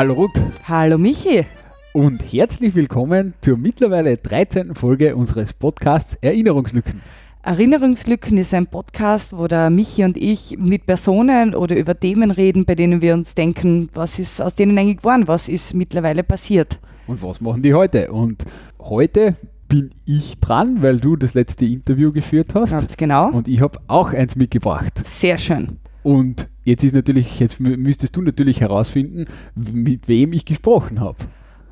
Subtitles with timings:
[0.00, 1.44] Hallo Ruth Hallo Michi.
[1.92, 4.74] und herzlich willkommen zur mittlerweile 13.
[4.74, 7.02] Folge unseres Podcasts Erinnerungslücken.
[7.42, 12.64] Erinnerungslücken ist ein Podcast, wo der Michi und ich mit Personen oder über Themen reden,
[12.64, 16.78] bei denen wir uns denken, was ist aus denen eigentlich geworden, was ist mittlerweile passiert.
[17.06, 18.10] Und was machen die heute?
[18.10, 18.46] Und
[18.78, 19.36] heute
[19.68, 22.72] bin ich dran, weil du das letzte Interview geführt hast.
[22.72, 23.30] Ganz genau.
[23.32, 25.02] Und ich habe auch eins mitgebracht.
[25.04, 25.76] Sehr schön.
[26.02, 31.18] Und jetzt ist natürlich, jetzt mü- müsstest du natürlich herausfinden, mit wem ich gesprochen habe.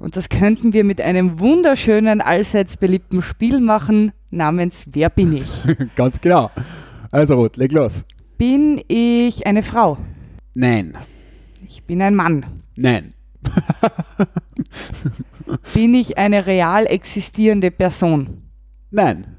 [0.00, 5.50] Und das könnten wir mit einem wunderschönen, allseits beliebten Spiel machen, namens Wer bin ich?
[5.96, 6.50] Ganz genau.
[7.10, 8.04] Also Ruth, leg los.
[8.36, 9.98] Bin ich eine Frau?
[10.54, 10.94] Nein.
[11.66, 12.46] Ich bin ein Mann.
[12.76, 13.14] Nein.
[15.74, 18.42] Bin ich eine real existierende Person?
[18.90, 19.36] Nein.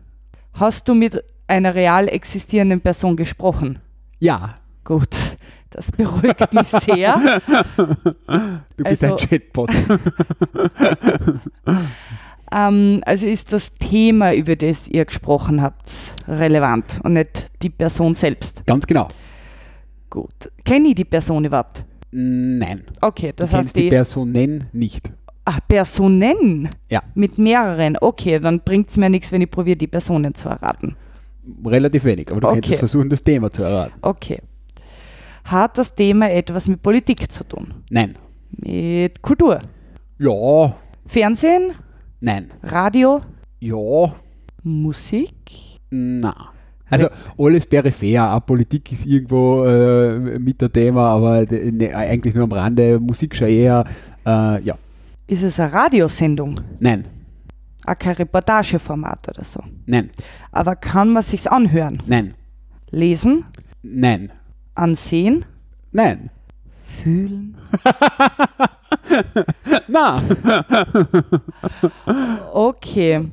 [0.54, 3.80] Hast du mit einer real existierenden Person gesprochen?
[4.20, 4.56] Ja.
[4.84, 5.29] Gut,
[5.72, 7.18] das beruhigt mich sehr.
[8.78, 9.70] Du bist Also- ein Chatbot.
[12.52, 15.92] Ähm, also ist das Thema, über das ihr gesprochen habt,
[16.28, 18.66] relevant und nicht die Person selbst.
[18.66, 19.08] Ganz genau.
[20.10, 20.52] Gut.
[20.66, 21.84] Kenne ich die Person überhaupt?
[22.10, 22.86] Nein.
[23.02, 25.12] Okay, das du heißt die die, Personen nicht.
[25.46, 27.04] ah, Personen Ja.
[27.14, 27.98] mit mehreren.
[28.02, 30.96] Okay, dann bringt es mir nichts, wenn ich probiere, die Personen zu erraten.
[31.64, 32.56] Relativ wenig, aber du Okay.
[32.62, 33.94] könntest versuchen, das Thema zu erraten.
[34.02, 34.40] Okay.
[35.52, 37.74] Hat das Thema etwas mit Politik zu tun?
[37.90, 38.16] Nein.
[38.52, 39.60] Mit Kultur?
[40.20, 40.76] Ja.
[41.08, 41.72] Fernsehen?
[42.20, 42.52] Nein.
[42.62, 43.22] Radio?
[43.60, 44.14] Ja.
[44.62, 45.80] Musik?
[45.90, 46.52] Na.
[46.88, 48.36] Also alles peripher.
[48.36, 53.00] Auch Politik ist irgendwo äh, mit der Thema, aber ne, eigentlich nur am Rande.
[53.00, 53.84] Musik schon eher.
[54.28, 54.78] Äh, ja.
[55.26, 56.60] Ist es eine Radiosendung?
[56.80, 57.06] Nein.
[57.88, 59.62] Auch kein Reportageformat oder so.
[59.88, 60.12] Nein.
[60.52, 62.04] Aber kann man sich's anhören?
[62.06, 62.36] Nein.
[62.92, 63.46] Lesen?
[63.82, 64.32] Nein.
[64.80, 65.46] Ansehen?
[65.92, 66.30] Nein.
[67.04, 67.56] Fühlen?
[69.88, 70.22] Na.
[72.54, 73.26] Okay.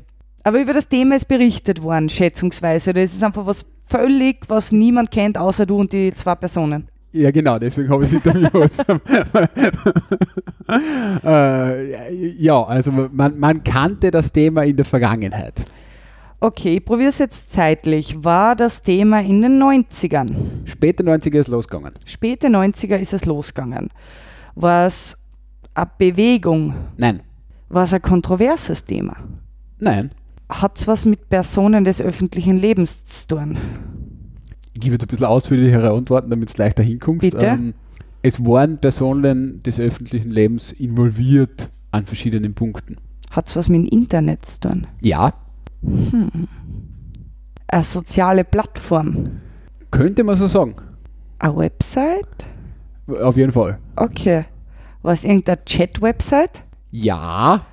[0.44, 2.90] Aber über das Thema ist berichtet worden, schätzungsweise.
[2.90, 6.86] Oder ist es einfach was völlig, was niemand kennt, außer du und die zwei Personen?
[7.12, 8.72] Ja, genau, deswegen habe ich es interviewt.
[11.24, 15.64] äh, ja, also man, man kannte das Thema in der Vergangenheit.
[16.40, 18.22] Okay, ich probiere es jetzt zeitlich.
[18.22, 20.28] War das Thema in den 90ern?
[20.64, 21.94] Später 90er ist losgegangen.
[22.04, 23.90] Späte 90er ist es losgegangen.
[24.54, 25.16] War es
[25.74, 26.74] eine Bewegung?
[26.96, 27.22] Nein.
[27.68, 29.16] War es ein kontroverses Thema?
[29.78, 30.10] Nein.
[30.48, 33.58] Hat es was mit Personen des öffentlichen Lebens zu tun?
[34.74, 37.22] Ich gebe jetzt ein bisschen ausführlichere Antworten, damit es leichter hinkommst.
[37.22, 37.74] Bitte?
[38.22, 42.96] es waren Personen des öffentlichen Lebens involviert an verschiedenen Punkten.
[43.30, 44.86] Hat es was mit dem Internet zu tun?
[45.00, 45.32] Ja,
[47.68, 49.40] Eine soziale Plattform?
[49.90, 50.74] könnte man so sagen.
[51.38, 52.46] Eine Website?
[53.22, 53.78] Auf jeden Fall.
[53.96, 54.44] Okay.
[55.02, 56.62] War es irgendeine Chat-Website?
[56.90, 57.64] Ja.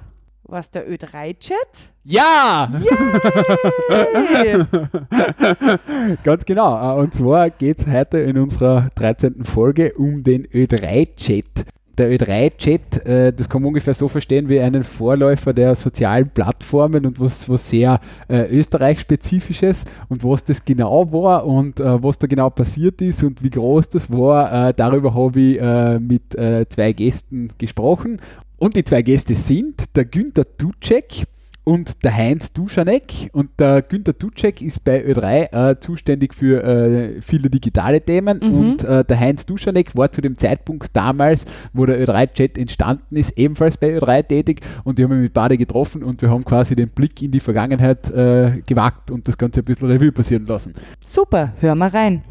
[0.43, 1.55] War es der Ö3-Chat?
[2.03, 2.69] Ja!
[6.23, 6.99] Ganz genau.
[6.99, 9.45] Und zwar geht es heute in unserer 13.
[9.45, 11.65] Folge um den Ö3-Chat.
[11.97, 17.05] Der Ö3-Chat, äh, das kann man ungefähr so verstehen wie einen Vorläufer der sozialen Plattformen
[17.05, 22.25] und was, was sehr äh, Österreich-spezifisches und was das genau war und äh, was da
[22.25, 25.61] genau passiert ist und wie groß das war, darüber habe ich
[25.99, 26.33] mit
[26.69, 28.19] zwei Gästen gesprochen.
[28.57, 31.25] Und die zwei Gäste sind der Günther Ducek
[31.63, 33.29] und der Heinz Duschanek.
[33.31, 38.39] Und der Günther Ducek ist bei Ö3 äh, zuständig für äh, viele digitale Themen.
[38.43, 38.59] Mhm.
[38.59, 43.37] Und äh, der Heinz Duschanek war zu dem Zeitpunkt damals, wo der Ö3-Chat entstanden ist,
[43.37, 44.61] ebenfalls bei Ö3 tätig.
[44.83, 47.39] Und die haben mich mit beide getroffen und wir haben quasi den Blick in die
[47.39, 50.73] Vergangenheit äh, gewagt und das Ganze ein bisschen Revue passieren lassen.
[51.05, 52.23] Super, hör mal rein.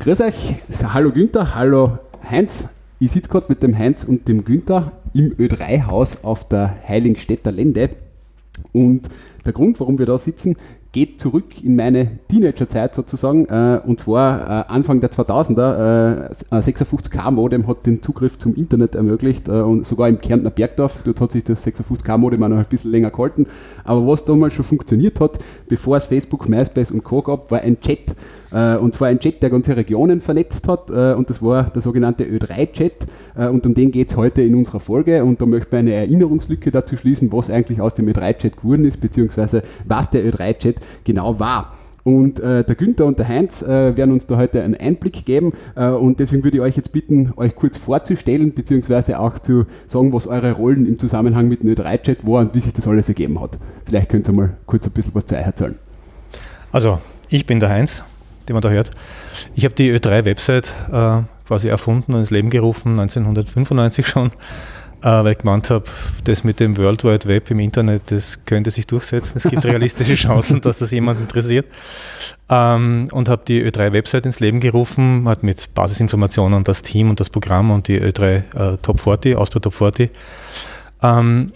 [0.00, 0.54] Grüß euch,
[0.92, 1.98] hallo Günther, hallo
[2.30, 2.68] Heinz.
[3.00, 7.90] Ich sitze gerade mit dem Heinz und dem Günther im Ö3-Haus auf der Heiligenstädter Lände.
[8.72, 9.08] Und
[9.46, 10.56] der Grund, warum wir da sitzen,
[10.90, 13.44] geht zurück in meine Teenagerzeit sozusagen.
[13.46, 16.30] Äh, und zwar äh, Anfang der 2000er.
[16.30, 21.02] Äh, ein 56K-Modem hat den Zugriff zum Internet ermöglicht äh, und sogar im Kärntner Bergdorf.
[21.04, 23.46] Dort hat sich das 56K-Modem auch noch ein bisschen länger gehalten.
[23.88, 27.22] Aber was damals schon funktioniert hat, bevor es Facebook, MySpace und Co.
[27.22, 28.14] gab, war ein Chat.
[28.52, 30.90] Äh, und zwar ein Chat, der ganze Regionen vernetzt hat.
[30.90, 33.06] Äh, und das war der sogenannte Ö3-Chat.
[33.34, 35.24] Äh, und um den geht es heute in unserer Folge.
[35.24, 39.00] Und da möchte ich eine Erinnerungslücke dazu schließen, was eigentlich aus dem Ö3-Chat geworden ist,
[39.00, 41.72] beziehungsweise was der Ö3-Chat genau war.
[42.04, 45.52] Und äh, der Günther und der Heinz äh, werden uns da heute einen Einblick geben.
[45.74, 50.12] Äh, und deswegen würde ich euch jetzt bitten, euch kurz vorzustellen, beziehungsweise auch zu sagen,
[50.12, 53.40] was eure Rollen im Zusammenhang mit dem Ö3-Chat waren und wie sich das alles ergeben
[53.40, 53.58] hat.
[53.84, 55.74] Vielleicht könnt ihr mal kurz ein bisschen was zu euch erzählen.
[56.72, 56.98] Also,
[57.28, 58.02] ich bin der Heinz,
[58.48, 58.90] den man da hört.
[59.54, 64.30] Ich habe die Ö3-Website äh, quasi erfunden und ins Leben gerufen, 1995 schon
[65.06, 65.84] weil ich gemeint habe,
[66.24, 69.38] das mit dem World Wide Web im Internet, das könnte sich durchsetzen.
[69.38, 71.66] Es gibt realistische Chancen, dass das jemand interessiert.
[72.48, 77.30] Ähm, und habe die Ö3-Website ins Leben gerufen, hat mit Basisinformationen das Team und das
[77.30, 80.10] Programm und die Ö3 äh, Top 40, Austria Top 40.
[81.02, 81.52] Ähm,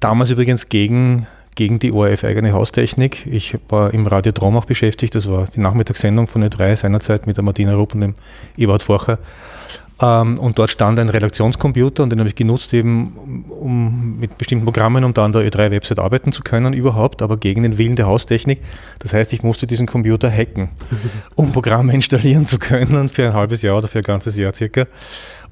[0.00, 3.26] damals übrigens gegen, gegen die ORF-eigene Haustechnik.
[3.26, 7.36] Ich war im Radio Drom auch beschäftigt, das war die Nachmittagssendung von Ö3 seinerzeit mit
[7.36, 8.14] der Martina Rupp und dem
[8.56, 9.18] Ewald Forcher.
[10.04, 14.64] Ähm, und dort stand ein Redaktionscomputer und den habe ich genutzt, eben um mit bestimmten
[14.64, 18.06] Programmen, um da an der Ö3-Website arbeiten zu können überhaupt, aber gegen den Willen der
[18.06, 18.60] Haustechnik.
[18.98, 20.68] Das heißt, ich musste diesen Computer hacken,
[21.36, 24.86] um Programme installieren zu können für ein halbes Jahr oder für ein ganzes Jahr circa,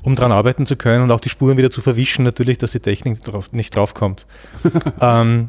[0.02, 2.81] um daran arbeiten zu können und auch die Spuren wieder zu verwischen, natürlich, dass die
[2.81, 3.19] Technik
[3.52, 4.26] nicht draufkommt.
[5.00, 5.48] ähm,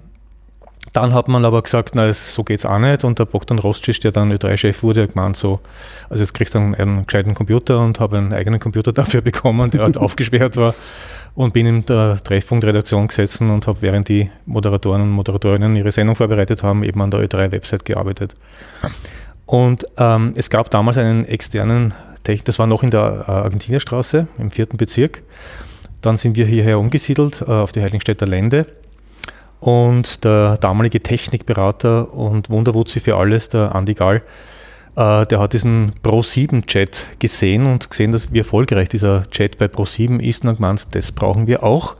[0.92, 3.04] dann hat man aber gesagt, na, so geht es auch nicht.
[3.04, 5.60] Und der Bogdan Rostschitsch, der dann Ö3-Chef wurde, hat gemeint, so,
[6.10, 9.72] also jetzt kriegst du einen, einen gescheiten Computer und habe einen eigenen Computer dafür bekommen,
[9.72, 10.76] der halt aufgesperrt war.
[11.36, 16.16] Und bin in der Treffpunkt-Redaktion gesessen und habe, während die Moderatoren und Moderatorinnen ihre Sendung
[16.16, 18.36] vorbereitet haben, eben an der Ö3-Website gearbeitet.
[19.48, 24.28] Und ähm, es gab damals einen externen Technik, das war noch in der äh, Argentinierstraße
[24.38, 25.24] im vierten Bezirk.
[26.02, 28.68] Dann sind wir hierher umgesiedelt äh, auf die Heiligenstädter Lände
[29.64, 34.22] und der damalige Technikberater und Wunderwutzi für alles, der Andi Gall,
[34.98, 40.20] äh, der hat diesen Pro7-Chat gesehen und gesehen, dass wie erfolgreich dieser Chat bei Pro7
[40.20, 41.96] ist und hat gemeint, das brauchen wir auch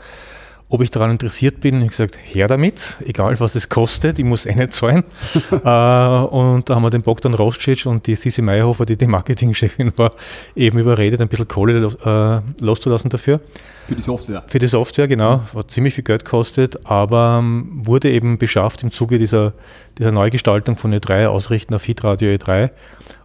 [0.74, 1.76] ob ich daran interessiert bin.
[1.76, 5.04] Ich habe gesagt, her damit, egal was es kostet, ich muss eh nicht zahlen.
[5.52, 9.94] äh, und da haben wir den Bogdan Rostschitsch und die Sisi Meyerhofer, die die Marketingchefin
[9.98, 10.14] war,
[10.56, 13.40] eben überredet, ein bisschen Kohle äh, loszulassen dafür.
[13.88, 14.44] Für die Software.
[14.48, 15.44] Für die Software, genau.
[15.54, 19.54] Hat ziemlich viel Geld gekostet, aber ähm, wurde eben beschafft im Zuge dieser,
[20.00, 22.72] dieser Neugestaltung von E3, Ausrichten auf Hitradio E3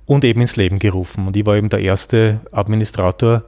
[0.04, 1.26] und eben ins Leben gerufen.
[1.26, 3.44] Und ich war eben der erste Administrator,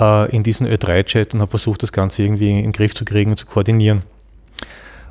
[0.00, 3.30] äh, in diesen Ö3-Chat und habe versucht, das Ganze irgendwie in den Griff zu kriegen
[3.30, 4.02] und zu koordinieren.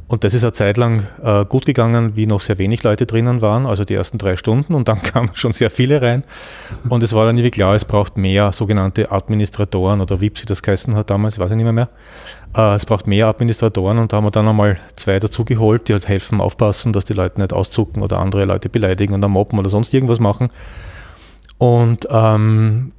[0.08, 3.42] Und das ist eine Zeit lang äh, gut gegangen, wie noch sehr wenig Leute drinnen
[3.42, 6.24] waren, also die ersten drei Stunden und dann kamen schon sehr viele rein.
[6.90, 10.62] Und es war dann irgendwie klar, es braucht mehr sogenannte Administratoren oder VIPs, wie das
[10.62, 11.74] geheißen hat damals, weiß ich nicht mehr.
[11.74, 11.90] mehr.
[12.56, 16.08] Äh, es braucht mehr Administratoren und da haben wir dann einmal zwei dazugeholt, die halt
[16.08, 19.94] helfen, aufpassen, dass die Leute nicht auszucken oder andere Leute beleidigen dann mobben oder sonst
[19.94, 20.50] irgendwas machen.
[21.58, 22.92] Und ähm,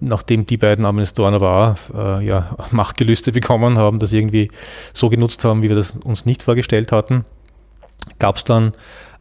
[0.00, 4.50] nachdem die beiden Administratoren aber äh, ja, Machtgelüste bekommen haben, das irgendwie
[4.92, 7.22] so genutzt haben, wie wir das uns nicht vorgestellt hatten,
[8.18, 8.72] gab es dann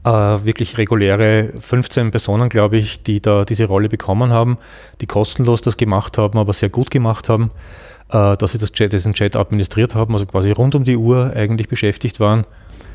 [0.04, 4.58] äh, wirklich reguläre 15 Personen, glaube ich, die da diese Rolle bekommen haben,
[5.02, 7.52] die kostenlos das gemacht haben, aber sehr gut gemacht haben,
[8.10, 11.34] äh, dass sie das Chat, diesen Chat administriert haben, also quasi rund um die Uhr
[11.36, 12.46] eigentlich beschäftigt waren,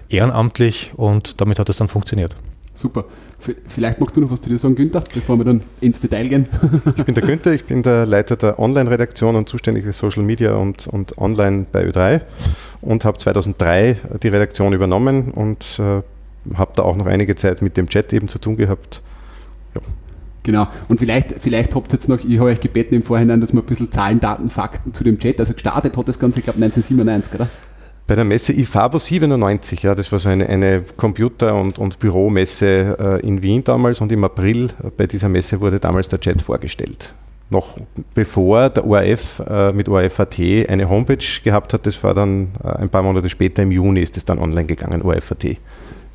[0.08, 2.34] ehrenamtlich und damit hat es dann funktioniert.
[2.74, 3.04] Super.
[3.68, 6.46] Vielleicht magst du noch was zu dir sagen, Günther, bevor wir dann ins Detail gehen.
[6.96, 10.54] ich bin der Günther, ich bin der Leiter der Online-Redaktion und zuständig für Social Media
[10.54, 12.22] und, und Online bei Ö3
[12.80, 16.02] und habe 2003 die Redaktion übernommen und äh,
[16.56, 19.02] habe da auch noch einige Zeit mit dem Chat eben zu tun gehabt.
[19.74, 19.80] Ja.
[20.44, 23.52] Genau, und vielleicht, vielleicht habt ihr jetzt noch, ich habe euch gebeten im Vorhinein, dass
[23.52, 26.44] wir ein bisschen Zahlen, Daten, Fakten zu dem Chat, also gestartet hat das Ganze, ich
[26.44, 27.48] glaube 1997, oder?
[28.06, 33.20] Bei der Messe IFABO 97, ja, das war so eine, eine Computer- und, und Büromesse
[33.22, 36.42] äh, in Wien damals und im April äh, bei dieser Messe wurde damals der Chat
[36.42, 37.14] vorgestellt.
[37.48, 37.76] Noch
[38.14, 42.88] bevor der ORF äh, mit ORF.at eine Homepage gehabt hat, das war dann äh, ein
[42.88, 45.56] paar Monate später, im Juni ist es dann online gegangen, ORF.at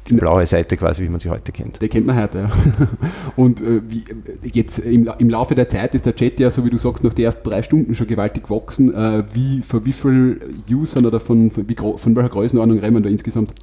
[0.10, 1.82] die blaue Seite quasi, wie man sie heute kennt.
[1.82, 2.50] Die kennt man heute, ja.
[3.36, 4.04] Und äh, wie,
[4.52, 7.14] jetzt im, im, Laufe der Zeit ist der Chat ja, so wie du sagst, nach
[7.14, 8.94] den ersten drei Stunden schon gewaltig gewachsen.
[8.94, 13.02] Äh, wie, von wie vielen Usern oder von, von, wie, von welcher Größenordnung reden wir
[13.02, 13.54] da insgesamt?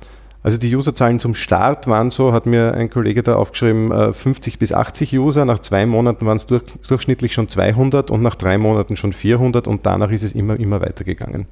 [0.45, 4.57] Also die Userzahlen zum Start waren so, hat mir ein Kollege da aufgeschrieben, 50 äh,
[4.59, 5.47] bis 80 User.
[5.47, 9.67] Nach zwei Monaten waren es durch, durchschnittlich schon 200 und nach drei Monaten schon 400
[9.67, 11.47] und danach ist es immer, immer weitergegangen.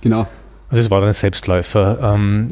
[0.00, 0.26] Genau.
[0.68, 2.14] Also es war dann ein Selbstläufer.
[2.14, 2.48] Ähm,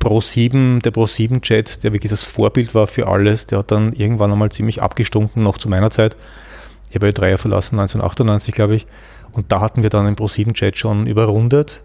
[0.00, 4.50] Pro7, der Pro7-Chat, der wirklich das Vorbild war für alles, der hat dann irgendwann einmal
[4.50, 6.16] ziemlich abgestunken, noch zu meiner Zeit.
[6.88, 8.86] Ich habe Ö3 verlassen, 1998, glaube ich.
[9.32, 11.82] Und da hatten wir dann den Pro7-Chat schon überrundet,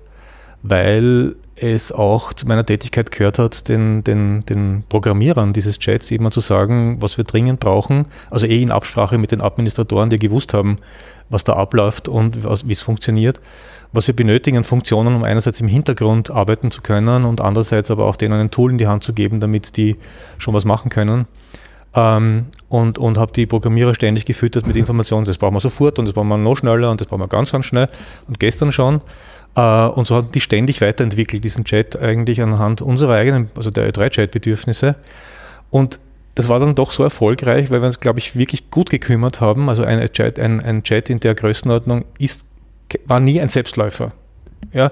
[0.61, 6.31] weil es auch zu meiner Tätigkeit gehört hat, den, den, den Programmierern dieses Chats eben
[6.31, 8.05] zu sagen, was wir dringend brauchen.
[8.29, 10.75] Also eh in Absprache mit den Administratoren, die gewusst haben,
[11.29, 13.39] was da abläuft und wie es funktioniert
[13.93, 18.15] was wir benötigen, Funktionen, um einerseits im Hintergrund arbeiten zu können und andererseits aber auch
[18.15, 19.95] denen ein Tool in die Hand zu geben, damit die
[20.39, 21.27] schon was machen können.
[21.95, 26.05] Ähm, und und habe die Programmierer ständig gefüttert mit Informationen, das brauchen wir sofort und
[26.05, 27.87] das brauchen wir noch schneller und das brauchen wir ganz, ganz schnell
[28.27, 28.99] und gestern schon.
[29.55, 33.89] Äh, und so haben die ständig weiterentwickelt, diesen Chat eigentlich anhand unserer eigenen, also der
[33.91, 34.95] Ö3-Chat-Bedürfnisse.
[35.69, 35.99] Und
[36.35, 39.69] das war dann doch so erfolgreich, weil wir uns, glaube ich, wirklich gut gekümmert haben.
[39.69, 42.45] Also ein Chat, ein, ein Chat in der Größenordnung ist,
[43.05, 44.11] war nie ein Selbstläufer.
[44.71, 44.91] Ja,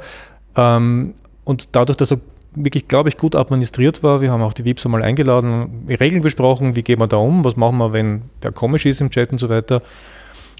[0.55, 2.19] ähm, und dadurch, dass er
[2.53, 6.75] wirklich, glaube ich, gut administriert war, wir haben auch die VIPs einmal eingeladen, Regeln besprochen,
[6.75, 9.39] wie gehen wir da um, was machen wir, wenn wer komisch ist im Chat und
[9.39, 9.81] so weiter,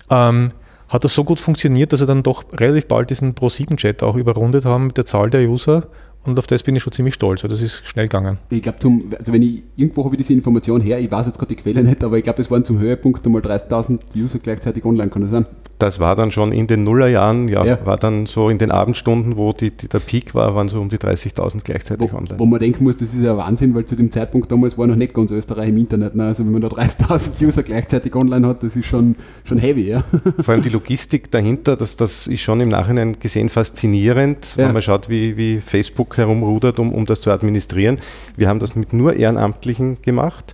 [0.09, 0.51] ähm,
[0.91, 4.65] hat das so gut funktioniert, dass wir dann doch relativ bald diesen Pro7-Chat auch überrundet
[4.65, 5.87] haben mit der Zahl der User
[6.23, 8.37] und auf das bin ich schon ziemlich stolz, weil das ist schnell gegangen.
[8.49, 8.77] Ich glaube,
[9.17, 11.81] also wenn ich irgendwo habe ich diese Information her, ich weiß jetzt gerade die Quelle
[11.81, 15.31] nicht, aber ich glaube, es waren zum Höhepunkt einmal 30.000 User gleichzeitig online, kann das
[15.31, 15.45] sein?
[15.81, 17.85] Das war dann schon in den Nullerjahren, ja, ja.
[17.85, 20.89] war dann so in den Abendstunden, wo die, die der Peak war, waren so um
[20.89, 22.37] die 30.000 gleichzeitig wo, online.
[22.37, 24.95] Wo man denken muss, das ist ja Wahnsinn, weil zu dem Zeitpunkt damals war noch
[24.95, 26.13] nicht ganz Österreich im Internet.
[26.15, 26.25] Ne?
[26.25, 29.87] Also wenn man da 30.000 User gleichzeitig online hat, das ist schon, schon heavy.
[29.89, 30.03] Ja?
[30.41, 34.65] Vor allem die Logistik dahinter, das, das ist schon im Nachhinein gesehen faszinierend, ja.
[34.67, 37.97] wenn man schaut, wie, wie Facebook herumrudert, um, um das zu administrieren.
[38.37, 40.53] Wir haben das mit nur Ehrenamtlichen gemacht.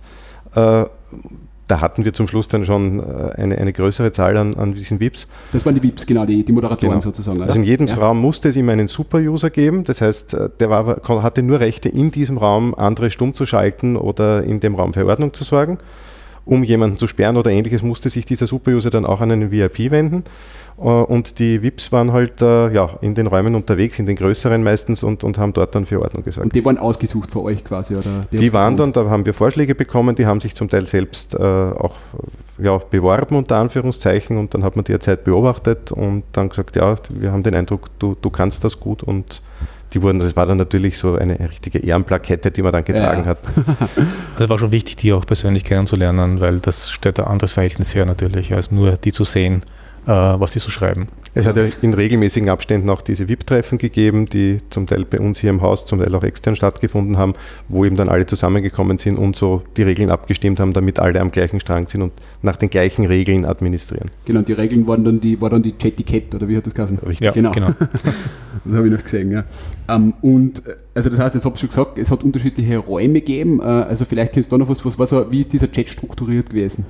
[0.54, 0.86] Äh,
[1.68, 4.98] da hatten wir zum Schluss dann schon äh, eine, eine größere Zahl an, an diesen
[4.98, 5.28] VIPs.
[5.52, 7.00] Das waren die VIPs, genau, die, die Moderatoren genau.
[7.00, 7.42] sozusagen.
[7.42, 7.94] Also in jedem ja.
[7.94, 11.88] Raum musste es immer einen Super-User geben, das heißt, äh, der war, hatte nur Rechte,
[11.88, 15.78] in diesem Raum andere stumm zu schalten oder in dem Raum für Ordnung zu sorgen.
[16.48, 19.90] Um jemanden zu sperren oder ähnliches, musste sich dieser Super-User dann auch an einen VIP
[19.90, 20.24] wenden.
[20.78, 24.62] Äh, und die VIPs waren halt äh, ja, in den Räumen unterwegs, in den größeren
[24.62, 26.46] meistens und, und haben dort dann für Ordnung gesorgt.
[26.46, 27.96] Und die waren ausgesucht für euch quasi?
[27.96, 30.86] Oder die, die waren dann, da haben wir Vorschläge bekommen, die haben sich zum Teil
[30.86, 31.96] selbst äh, auch
[32.58, 36.96] ja, beworben unter Anführungszeichen und dann hat man die Zeit beobachtet und dann gesagt, ja,
[37.10, 39.42] wir haben den Eindruck, du, du kannst das gut und
[39.92, 43.28] die wurden, das war dann natürlich so eine richtige Ehrenplakette, die man dann getragen ja.
[43.28, 43.38] hat.
[44.36, 48.06] Also war schon wichtig, die auch persönlich kennenzulernen, weil das stellt ein anderes Verhältnis her
[48.06, 49.62] natürlich, als nur die zu sehen
[50.12, 51.08] was die so schreiben.
[51.34, 55.38] Es hat ja in regelmäßigen Abständen auch diese VIP-Treffen gegeben, die zum Teil bei uns
[55.38, 57.34] hier im Haus, zum Teil auch extern stattgefunden haben,
[57.68, 61.30] wo eben dann alle zusammengekommen sind und so die Regeln abgestimmt haben, damit alle am
[61.30, 62.12] gleichen Strang sind und
[62.42, 64.10] nach den gleichen Regeln administrieren.
[64.24, 66.98] Genau, die Regeln waren dann die, war dann die Chetiquette, oder wie hat das geheißen?
[67.00, 67.52] Richtig, ja, genau.
[67.52, 67.68] genau.
[68.64, 69.44] das habe ich noch gesehen, ja.
[69.88, 72.76] Um, ähm, und äh, also das heißt, jetzt habe ich schon gesagt, es hat unterschiedliche
[72.76, 73.60] Räume gegeben.
[73.60, 75.88] Äh, also vielleicht kennst du da noch was, was war so, wie ist dieser Chat
[75.88, 76.86] strukturiert gewesen?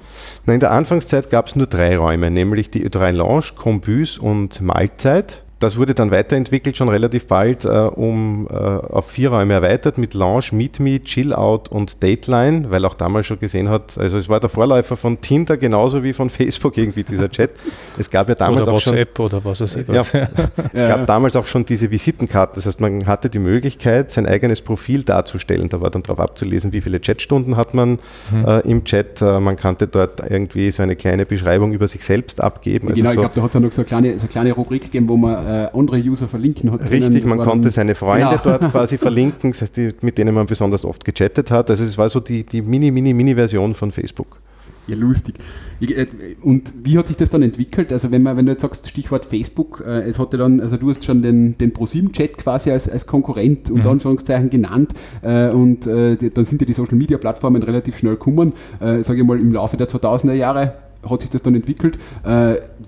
[0.47, 4.63] Na, in der Anfangszeit gab es nur drei Räume, nämlich die Ö3 Lounge, Combüs und
[4.63, 5.45] Mahlzeit.
[5.61, 10.15] Das wurde dann weiterentwickelt, schon relativ bald, äh, um äh, auf vier Räume erweitert mit
[10.15, 14.29] Lounge, Meet Me, Chill Out und Dateline, weil auch damals schon gesehen hat, also es
[14.29, 17.51] war der Vorläufer von Tinder genauso wie von Facebook irgendwie dieser Chat.
[17.99, 20.13] Es gab ja damals oder auch WhatsApp schon, oder was weiß ich was.
[20.13, 20.29] Ja,
[20.73, 20.89] es ja.
[20.89, 25.03] gab damals auch schon diese Visitenkarten, das heißt, man hatte die Möglichkeit, sein eigenes Profil
[25.03, 25.69] darzustellen.
[25.69, 27.99] Da war dann darauf abzulesen, wie viele Chatstunden hat man
[28.31, 28.45] mhm.
[28.47, 29.21] äh, im Chat.
[29.23, 32.89] Äh, man kannte dort irgendwie so eine kleine Beschreibung über sich selbst abgeben.
[32.89, 34.29] Also genau, so ich glaube, da hat es ja noch so eine kleine, so eine
[34.29, 36.91] kleine Rubrik gegeben, wo man äh, andere User verlinken hat.
[36.91, 38.59] Richtig, man konnte seine Freunde genau.
[38.59, 41.71] dort quasi verlinken, das heißt die, mit denen man besonders oft gechattet hat.
[41.71, 44.41] Also es war so die, die mini, mini, mini Version von Facebook.
[44.89, 45.35] Ja, lustig.
[45.81, 46.07] Äh,
[46.43, 47.93] und wie hat sich das dann entwickelt?
[47.93, 50.91] Also wenn man, wenn du jetzt sagst, Stichwort Facebook, äh, es hatte dann, also du
[50.91, 53.93] hast schon den, den ProSieben-Chat quasi als, als Konkurrent unter mhm.
[53.93, 59.21] Anführungszeichen genannt äh, und dann sind ja die Social Media Plattformen relativ schnell gekommen, sage
[59.21, 60.75] ich mal im Laufe der 2000er Jahre
[61.09, 61.99] hat sich das dann entwickelt.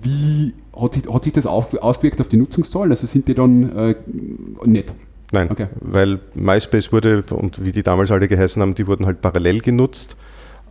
[0.01, 2.91] Wie hat sich, hat sich das auf, ausgewirkt auf die Nutzungszahlen?
[2.91, 3.95] Also sind die dann äh,
[4.65, 4.93] nicht?
[5.31, 5.67] Nein, okay.
[5.79, 10.17] weil MySpace wurde und wie die damals alle geheißen haben, die wurden halt parallel genutzt.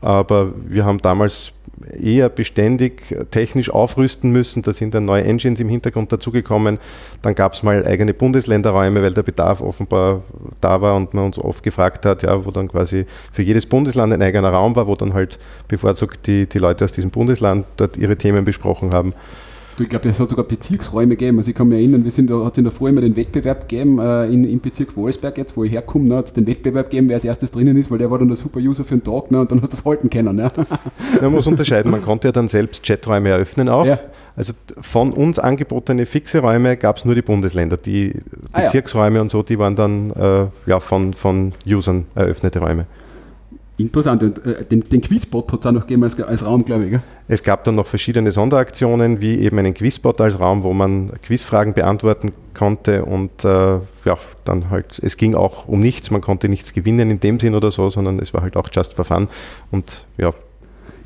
[0.02, 1.52] Aber wir haben damals
[1.98, 4.62] eher beständig technisch aufrüsten müssen.
[4.62, 6.78] Da sind dann neue Engines im Hintergrund dazugekommen.
[7.22, 10.22] Dann gab es mal eigene Bundesländerräume, weil der Bedarf offenbar
[10.60, 14.12] da war und man uns oft gefragt hat, ja, wo dann quasi für jedes Bundesland
[14.12, 15.38] ein eigener Raum war, wo dann halt
[15.68, 19.12] bevorzugt die, die Leute aus diesem Bundesland dort ihre Themen besprochen haben.
[19.80, 21.38] Du, ich glaube, es hat sogar Bezirksräume gegeben.
[21.38, 23.16] Also ich kann mich erinnern, wir sind da, hat es in der Früh immer den
[23.16, 26.46] Wettbewerb gegeben, äh, in, im Bezirk Wolfsberg jetzt, wo ich herkomme, ne, hat es den
[26.46, 29.04] Wettbewerb gegeben, wer als erstes drinnen ist, weil der war dann der Super-User für den
[29.04, 30.36] Tag ne, und dann hast du das halten können.
[30.36, 30.52] Ne.
[31.22, 33.86] Man muss unterscheiden, man konnte ja dann selbst Chaträume eröffnen auch.
[33.86, 33.98] Ja.
[34.36, 37.78] Also von uns angebotene fixe Räume gab es nur die Bundesländer.
[37.78, 38.12] Die
[38.52, 39.22] Bezirksräume ah, ja.
[39.22, 42.84] und so, die waren dann äh, ja, von, von Usern eröffnete Räume.
[43.80, 44.22] Interessant.
[44.22, 46.90] Und äh, den, den Quizbot hat es auch noch gegeben als, als Raum, glaube ich.
[46.90, 47.02] Gell?
[47.28, 51.74] Es gab dann noch verschiedene Sonderaktionen, wie eben einen Quizbot als Raum, wo man Quizfragen
[51.74, 56.72] beantworten konnte und äh, ja, dann halt, es ging auch um nichts, man konnte nichts
[56.72, 59.28] gewinnen in dem Sinn oder so, sondern es war halt auch just for fun
[59.70, 60.32] und ja.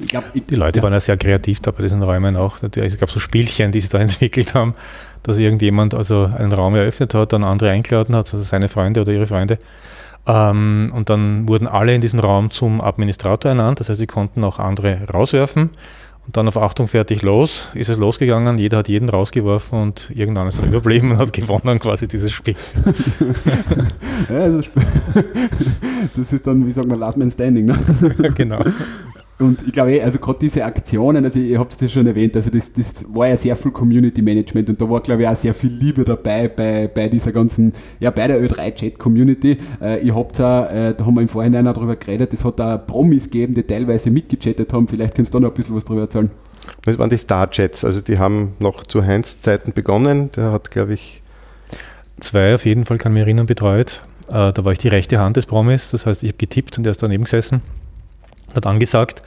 [0.09, 0.83] Glaub, ich, die Leute ja.
[0.83, 2.57] waren ja sehr kreativ da bei diesen Räumen auch.
[2.75, 4.75] Es gab so Spielchen, die sie da entwickelt haben,
[5.23, 9.13] dass irgendjemand also einen Raum eröffnet hat, dann andere eingeladen hat, also seine Freunde oder
[9.13, 9.59] ihre Freunde
[10.27, 14.45] ähm, und dann wurden alle in diesem Raum zum Administrator ernannt, das heißt, sie konnten
[14.45, 15.71] auch andere rauswerfen.
[16.27, 20.49] Und dann auf Achtung, fertig, los, ist es losgegangen, jeder hat jeden rausgeworfen und irgendwann
[20.49, 22.55] ist dann überblieben und hat gewonnen quasi dieses Spiel.
[24.31, 24.63] ja, also,
[26.17, 27.67] das ist dann, wie sagen wir, Last Man Standing.
[27.67, 27.79] Ne?
[28.35, 28.61] genau.
[29.39, 32.37] Und ich glaube, eh, also gerade diese Aktionen, also ihr habt es ja schon erwähnt,
[32.37, 35.35] also das, das war ja sehr viel Community Management und da war, glaube ich, auch
[35.35, 39.59] sehr viel Liebe dabei bei, bei dieser ganzen, ja, bei der Ö3-Chat-Community.
[39.83, 42.61] Äh, ihr habt auch, äh, da haben wir im Vorhinein auch darüber geredet, es hat
[42.61, 44.87] auch Promis gegeben, die teilweise mitgechattet haben.
[44.87, 46.31] Vielleicht kannst du da noch ein bisschen was darüber erzählen.
[46.85, 50.31] Das waren die Star-Chats, also die haben noch zu Heinz Zeiten begonnen.
[50.37, 51.23] Der hat, glaube ich.
[52.21, 54.01] Zwei auf jeden Fall, kann mich erinnern, betreut.
[54.29, 56.87] Äh, da war ich die rechte Hand des Promis, das heißt, ich habe getippt und
[56.87, 57.61] er ist daneben gesessen
[58.57, 59.23] hat angesagt.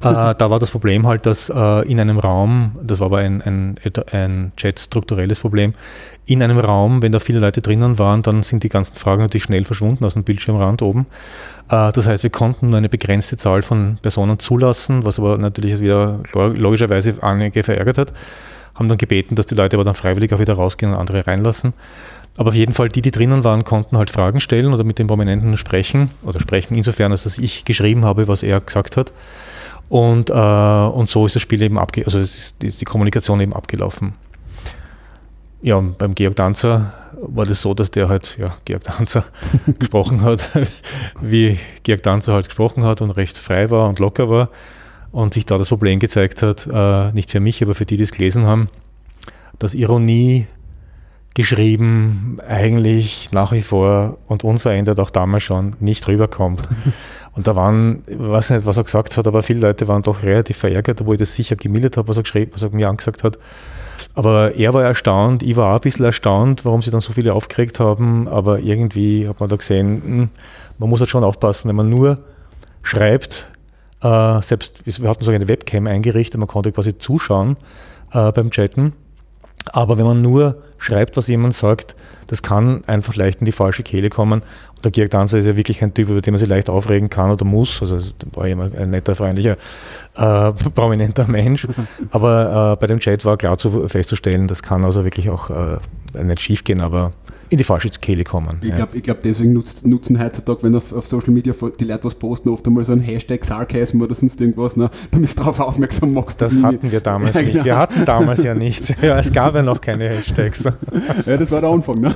[0.00, 3.42] Äh, da war das Problem halt, dass äh, in einem Raum, das war aber ein,
[3.42, 3.76] ein,
[4.12, 5.72] ein Chat-strukturelles Problem,
[6.26, 9.44] in einem Raum, wenn da viele Leute drinnen waren, dann sind die ganzen Fragen natürlich
[9.44, 11.06] schnell verschwunden aus dem Bildschirmrand oben.
[11.68, 15.80] Äh, das heißt, wir konnten nur eine begrenzte Zahl von Personen zulassen, was aber natürlich
[15.80, 18.12] wieder logischerweise einige verärgert hat.
[18.74, 21.74] Haben dann gebeten, dass die Leute aber dann freiwillig auch wieder rausgehen und andere reinlassen.
[22.36, 25.06] Aber auf jeden Fall, die, die drinnen waren, konnten halt Fragen stellen oder mit dem
[25.06, 29.12] Prominenten sprechen oder sprechen, insofern, als dass ich geschrieben habe, was er gesagt hat.
[29.88, 33.52] Und, äh, und so ist das Spiel eben abge also ist, ist die Kommunikation eben
[33.52, 34.12] abgelaufen.
[35.62, 39.24] Ja, und beim Georg Danzer war das so, dass der halt, ja, Georg Danzer
[39.78, 40.48] gesprochen hat,
[41.20, 44.48] wie Georg Danzer halt gesprochen hat und recht frei war und locker war
[45.12, 48.02] und sich da das Problem gezeigt hat, äh, nicht für mich, aber für die, die
[48.02, 48.68] es gelesen haben,
[49.58, 50.46] dass Ironie
[51.34, 56.62] geschrieben eigentlich nach wie vor und unverändert auch damals schon nicht rüberkommt.
[57.36, 60.22] Und da waren, ich weiß nicht, was er gesagt hat, aber viele Leute waren doch
[60.22, 63.24] relativ verärgert, obwohl ich das sicher gemildert habe, was er geschrieben, was er mir angesagt
[63.24, 63.40] hat.
[64.14, 67.34] Aber er war erstaunt, ich war auch ein bisschen erstaunt, warum sie dann so viele
[67.34, 70.28] aufgeregt haben, aber irgendwie hat man da gesehen, hm,
[70.78, 72.18] man muss halt schon aufpassen, wenn man nur
[72.82, 73.46] schreibt,
[74.00, 77.56] äh, selbst, wir hatten so eine Webcam eingerichtet, man konnte quasi zuschauen
[78.12, 78.92] äh, beim Chatten
[79.72, 83.82] aber wenn man nur schreibt, was jemand sagt, das kann einfach leicht in die falsche
[83.82, 84.42] Kehle kommen.
[84.76, 87.10] Und der Georg Danzer ist ja wirklich ein Typ, über den man sich leicht aufregen
[87.10, 87.80] kann oder muss.
[87.82, 87.98] Also
[88.32, 89.56] war immer ein netter, freundlicher,
[90.16, 91.66] äh, prominenter Mensch.
[92.10, 95.78] Aber äh, bei dem Chat war klar zu, festzustellen, das kann also wirklich auch äh,
[96.22, 97.10] nicht schief gehen, aber
[97.50, 98.58] in die falsche Kehle kommen.
[98.62, 102.14] Ich glaube, glaub, deswegen nutzt, nutzen heutzutage, wenn auf, auf, Social Media die Leute was
[102.14, 106.12] posten, oft einmal so ein Hashtag Sarcasm oder sonst irgendwas, ne, damit du darauf aufmerksam
[106.12, 106.40] machst.
[106.40, 107.52] Das hatten wir damals ja, nicht.
[107.52, 107.64] Genau.
[107.64, 108.92] Wir hatten damals ja nichts.
[109.04, 110.64] Ja, es gab ja noch keine Hashtags.
[111.26, 112.00] ja, das war der Anfang.
[112.00, 112.14] Ne?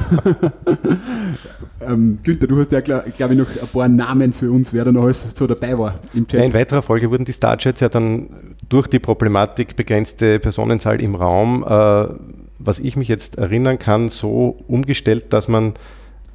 [1.87, 4.93] ähm, Günther, du hast ja, glaube ich, noch ein paar Namen für uns, wer da
[4.93, 6.41] noch alles so dabei war im Chat.
[6.41, 8.29] Ja, in weiterer Folge wurden die Starchats ja dann
[8.69, 12.07] durch die Problematik begrenzte Personenzahl im Raum äh,
[12.59, 15.75] was ich mich jetzt erinnern kann, so umgestellt, dass man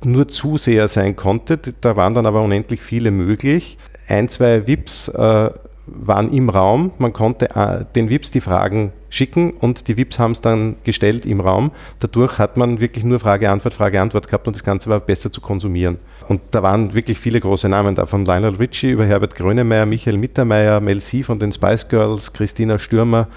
[0.04, 1.58] nur Zuseher sein konnte.
[1.58, 3.78] Da waren dann aber unendlich viele möglich.
[4.08, 5.50] Ein, zwei VIPs äh,
[5.86, 6.92] waren im Raum.
[6.98, 11.26] Man konnte äh, den VIPs die Fragen schicken und die VIPs haben es dann gestellt
[11.26, 11.72] im Raum.
[12.00, 15.98] Dadurch hat man wirklich nur Frage-Antwort, Frage-Antwort gehabt und das Ganze war besser zu konsumieren.
[16.28, 20.18] Und da waren wirklich viele große Namen da, von Lionel Richie über Herbert Grönemeyer, Michael
[20.18, 23.28] Mittermeier, Mel C von den Spice Girls, Christina Stürmer.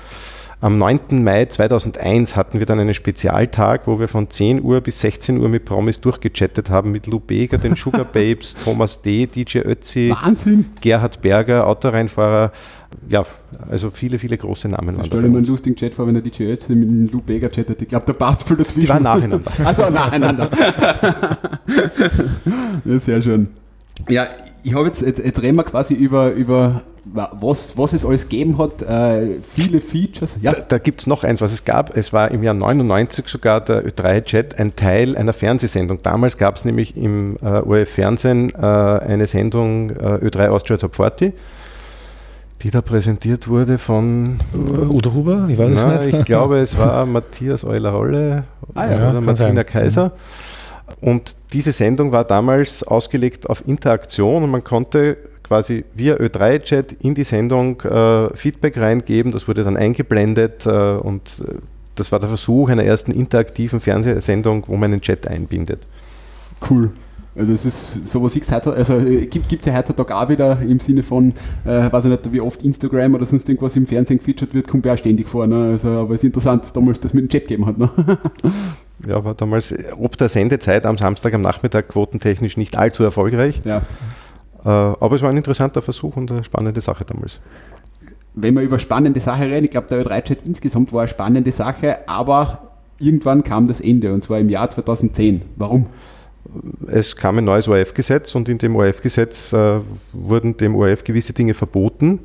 [0.58, 1.22] Am 9.
[1.22, 5.50] Mai 2001 hatten wir dann einen Spezialtag, wo wir von 10 Uhr bis 16 Uhr
[5.50, 10.70] mit Promis durchgechattet haben, mit Lou Beger, den Sugar Babes, Thomas D., DJ Ötzi, Wahnsinn.
[10.80, 12.52] Gerhard Berger, Autoreinfahrer.
[13.06, 13.26] Ja,
[13.68, 15.04] also viele, viele große Namen waren da.
[15.04, 17.50] Stell dir mal einen lustigen Chat vor, wenn der DJ Ötzi mit dem Lou Beger
[17.50, 17.82] chattet.
[17.82, 18.80] Ich glaube, der passt voll dazwischen.
[18.80, 19.52] Die waren nacheinander.
[19.64, 20.48] also nacheinander.
[22.86, 23.48] ja, sehr schön.
[24.08, 24.26] Ja,
[24.64, 28.58] ich habe jetzt, jetzt, jetzt reden wir quasi über, über was, was es alles gegeben
[28.58, 30.38] hat, äh, viele Features.
[30.42, 30.52] Ja.
[30.52, 31.96] Da, da gibt es noch eins, was es gab.
[31.96, 35.98] Es war im Jahr 99 sogar der Ö3-Chat ein Teil einer Fernsehsendung.
[36.02, 41.32] Damals gab es nämlich im äh, ORF-Fernsehen äh, eine Sendung äh, Ö3 Austria Top 40
[42.62, 46.18] die da präsentiert wurde von Udo Huber, ich weiß na, es nicht.
[46.18, 50.12] Ich glaube, es war Matthias Euler-Rolle ah, ja, oder Martina Kaiser.
[51.00, 57.14] Und diese Sendung war damals ausgelegt auf Interaktion und man konnte quasi via Ö3-Chat in
[57.14, 59.32] die Sendung äh, Feedback reingeben.
[59.32, 61.54] Das wurde dann eingeblendet äh, und äh,
[61.94, 65.86] das war der Versuch einer ersten interaktiven Fernsehsendung, wo man einen Chat einbindet.
[66.68, 66.90] Cool.
[67.38, 70.80] Also es ist sowas ich heute, also äh, gibt es ja heutzutage auch wieder im
[70.80, 71.32] Sinne von,
[71.64, 74.86] äh, weiß ich nicht, wie oft Instagram oder sonst irgendwas im Fernsehen gefeatured wird, kommt
[74.86, 75.46] ja auch ständig vor.
[75.46, 75.72] Ne?
[75.72, 77.76] Also, aber es ist interessant, dass damals das mit dem Chat gegeben hat.
[77.76, 77.90] Ne?
[79.06, 83.60] ja, war damals ob der Sendezeit am Samstag am Nachmittag quotentechnisch nicht allzu erfolgreich.
[83.64, 83.82] Ja.
[84.66, 87.40] Äh, aber es war ein interessanter Versuch und eine spannende Sache damals.
[88.34, 91.98] Wenn wir über spannende Sache reden, ich glaube, der Ö3-Chat insgesamt war eine spannende Sache,
[92.08, 95.42] aber irgendwann kam das Ende und zwar im Jahr 2010.
[95.54, 95.86] Warum?
[96.88, 99.80] Es kam ein neues ORF-Gesetz und in dem ORF-Gesetz äh,
[100.12, 102.20] wurden dem ORF gewisse Dinge verboten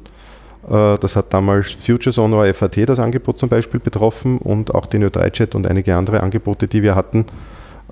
[0.68, 4.86] Äh, das hat damals Futures on or FAT das Angebot zum Beispiel betroffen und auch
[4.86, 7.26] den Ö3-Chat und einige andere Angebote, die wir hatten.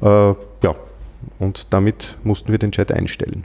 [0.02, 0.76] Äh, ja,
[1.40, 3.44] und damit mussten wir den Chat einstellen.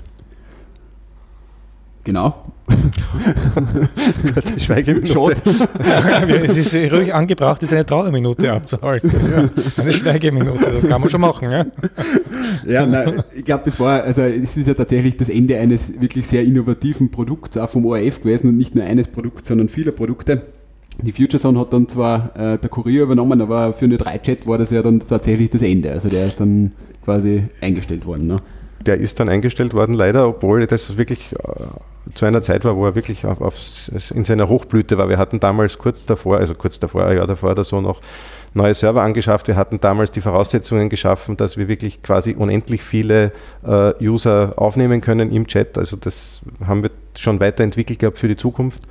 [2.04, 2.34] Genau.
[4.34, 5.40] Kurze Schweigeminute.
[6.44, 9.10] es ist ruhig angebracht, ist eine Trauerminute abzuhalten.
[9.10, 11.50] Ja, eine Schweigeminute, das kann man schon machen.
[11.50, 11.66] Ja,
[12.66, 16.26] ja nein, ich glaube, das war, also es ist ja tatsächlich das Ende eines wirklich
[16.26, 20.42] sehr innovativen Produkts, auch vom ORF gewesen und nicht nur eines Produkts, sondern vieler Produkte.
[21.02, 24.70] Die FutureZone hat dann zwar äh, der Kurier übernommen, aber für eine 3-Chat war das
[24.70, 25.90] ja dann tatsächlich das Ende.
[25.90, 26.72] Also der ist dann
[27.04, 28.26] quasi eingestellt worden.
[28.26, 28.36] Ne?
[28.86, 31.64] Der ist dann eingestellt worden, leider, obwohl das wirklich äh,
[32.12, 33.54] zu einer Zeit war, wo er wirklich auf, auf,
[34.12, 35.08] in seiner Hochblüte war.
[35.08, 38.00] Wir hatten damals kurz davor, also kurz davor, ein Jahr davor oder so noch
[38.52, 39.48] neue Server angeschafft.
[39.48, 43.32] Wir hatten damals die Voraussetzungen geschaffen, dass wir wirklich quasi unendlich viele
[43.66, 45.78] äh, User aufnehmen können im Chat.
[45.78, 48.82] Also das haben wir schon weiterentwickelt gehabt für die Zukunft.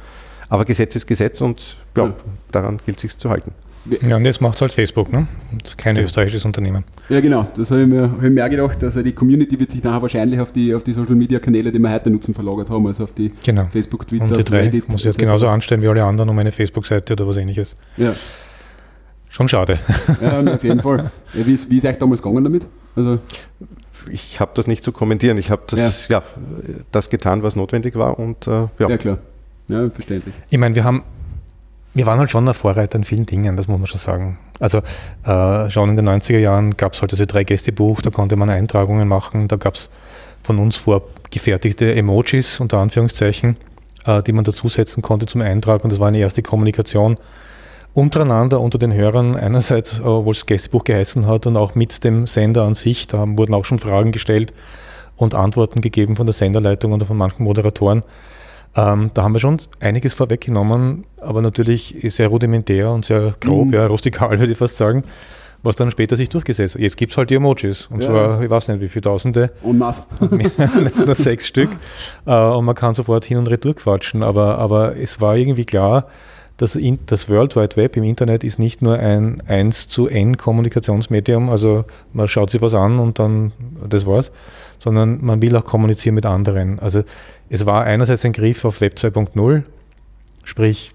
[0.50, 2.14] Aber Gesetz ist Gesetz und ja,
[2.52, 3.54] daran gilt es sich zu halten.
[4.02, 5.28] Ja, und jetzt macht es halt Facebook, ne?
[5.52, 6.04] Und kein ja.
[6.04, 6.86] österreichisches Unternehmen.
[7.10, 7.48] Ja, genau.
[7.58, 8.84] Das habe ich, mir, hab ich mir auch gedacht.
[8.84, 11.80] Also die Community wird sich nachher wahrscheinlich auf die, auf die Social Media Kanäle, die
[11.80, 13.68] wir heute nutzen, verlagert haben, also auf die genau.
[13.72, 14.88] Facebook, Twitter, und die drei Reddit.
[14.90, 17.76] Muss ich jetzt genauso anstellen wie alle anderen um eine Facebook-Seite oder was ähnliches.
[17.98, 18.16] Ja.
[19.30, 19.80] Schon schade.
[20.22, 21.12] Ja, auf jeden Fall.
[21.34, 22.66] Ja, wie, ist, wie ist euch damals gegangen damit?
[22.96, 23.20] Also
[24.12, 25.38] ich habe das nicht zu kommentieren.
[25.38, 26.20] Ich habe das, ja.
[26.20, 26.24] ja.
[26.92, 28.20] das getan, was notwendig war.
[28.20, 28.90] Und, äh, ja.
[28.90, 29.18] ja, klar.
[29.70, 30.36] Ja, verständlich.
[30.50, 31.04] Ich meine, wir haben
[31.94, 34.38] wir waren halt schon ein Vorreiter in vielen Dingen, das muss man schon sagen.
[34.60, 34.80] Also
[35.26, 38.50] äh, schon in den 90er Jahren gab es halt diese drei Gästebuch, da konnte man
[38.50, 39.90] Eintragungen machen, da gab es
[40.44, 43.58] von uns vorgefertigte Emojis unter Anführungszeichen,
[44.06, 47.18] äh, die man dazusetzen konnte zum Eintragen und das war eine erste Kommunikation
[47.94, 52.26] untereinander unter den Hörern, einerseits, äh, wo es Gästebuch geheißen hat und auch mit dem
[52.26, 54.54] Sender an sich, da wurden auch schon Fragen gestellt
[55.16, 58.04] und Antworten gegeben von der Senderleitung oder von manchen Moderatoren.
[58.76, 63.74] Ähm, da haben wir schon einiges vorweggenommen, aber natürlich sehr rudimentär und sehr grob, mhm.
[63.74, 65.04] ja, rustikal würde ich fast sagen,
[65.62, 66.82] was dann später sich durchgesetzt hat.
[66.82, 68.10] Jetzt gibt es halt die Emojis und ja.
[68.10, 69.52] zwar, ich weiß nicht, wie viele Tausende.
[69.62, 70.04] Und Maß.
[71.06, 71.70] nur sechs Stück.
[72.26, 76.08] Äh, und man kann sofort hin und retour quatschen, aber, aber es war irgendwie klar,
[76.58, 81.50] dass das World Wide Web im Internet ist nicht nur ein 1 zu N Kommunikationsmedium,
[81.50, 83.52] also man schaut sich was an und dann
[83.90, 84.32] das war's,
[84.84, 86.80] sondern man will auch kommunizieren mit anderen.
[86.80, 87.04] Also
[87.50, 89.64] es war einerseits ein Griff auf Web 2.0,
[90.44, 90.92] sprich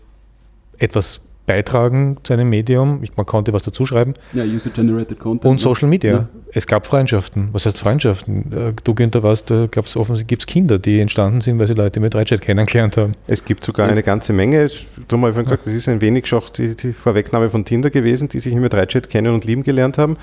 [0.78, 3.02] etwas beitragen zu einem Medium.
[3.02, 4.12] Ich, man konnte was dazuschreiben.
[4.34, 5.50] Ja, User-Generated Content.
[5.50, 6.12] Und Social Media.
[6.12, 6.28] Ja.
[6.52, 7.48] Es gab Freundschaften.
[7.52, 8.52] Was heißt Freundschaften?
[8.52, 12.00] Äh, du, Günther, weißt, da gab es offensichtlich Kinder, die entstanden sind, weil sie Leute
[12.00, 13.12] mit Reitchat kennengelernt haben.
[13.26, 13.92] Es gibt sogar ja.
[13.92, 14.68] eine ganze Menge.
[15.08, 18.28] Darum habe ich gesagt, das ist ein wenig schon die, die Vorwegnahme von Tinder gewesen,
[18.28, 20.18] die sich mit Reitchat kennen und lieben gelernt haben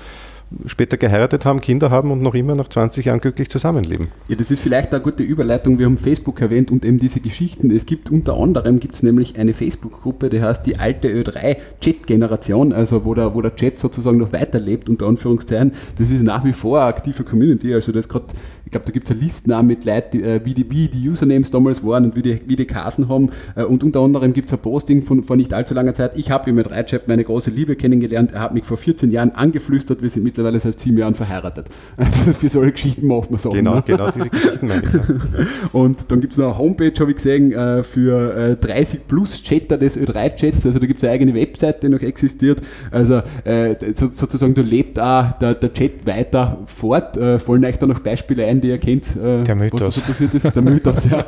[0.66, 4.08] später geheiratet haben, Kinder haben und noch immer nach 20 Jahren glücklich zusammenleben.
[4.28, 5.78] Ja, das ist vielleicht eine gute Überleitung.
[5.78, 7.70] Wir haben Facebook erwähnt und eben diese Geschichten.
[7.70, 12.72] Es gibt unter anderem gibt es nämlich eine Facebook-Gruppe, die heißt die alte Ö3 Chat-Generation,
[12.72, 15.72] also wo der, wo der Chat sozusagen noch weiterlebt, unter Anführungszeichen.
[15.98, 17.74] Das ist nach wie vor eine aktive Community.
[17.74, 18.26] Also das gerade,
[18.64, 21.50] ich glaube, da gibt es eine Liste mit Leuten, äh, wie die, wie die Usernames
[21.50, 23.30] damals waren und wie die, wie die Kasen haben.
[23.56, 26.16] Äh, und unter anderem gibt es ein Posting von vor nicht allzu langer Zeit.
[26.16, 28.30] Ich habe mit Reitchat meine große Liebe kennengelernt.
[28.32, 30.02] Er hat mich vor 14 Jahren angeflüstert.
[30.02, 31.66] Wir sind mit mittlerweile seit sieben Jahren verheiratet.
[31.96, 33.50] Also für solche Geschichten macht man so.
[33.50, 33.84] Genau, ne?
[33.86, 34.92] genau diese Geschichten meine ich.
[34.92, 35.00] Ja.
[35.72, 39.42] Und dann gibt es noch eine Homepage, habe ich gesehen, äh, für 30 äh, plus
[39.42, 40.66] Chatter des Ö3-Chats.
[40.66, 42.60] Also da gibt es eine eigene Webseite, die noch existiert.
[42.90, 47.16] Also äh, sozusagen, da lebt auch der, der Chat weiter fort.
[47.16, 49.80] Fallen euch da noch Beispiele ein, die ihr kennt, der Mythos.
[49.80, 50.54] was da so passiert ist?
[50.54, 51.24] Der Mythos, ja.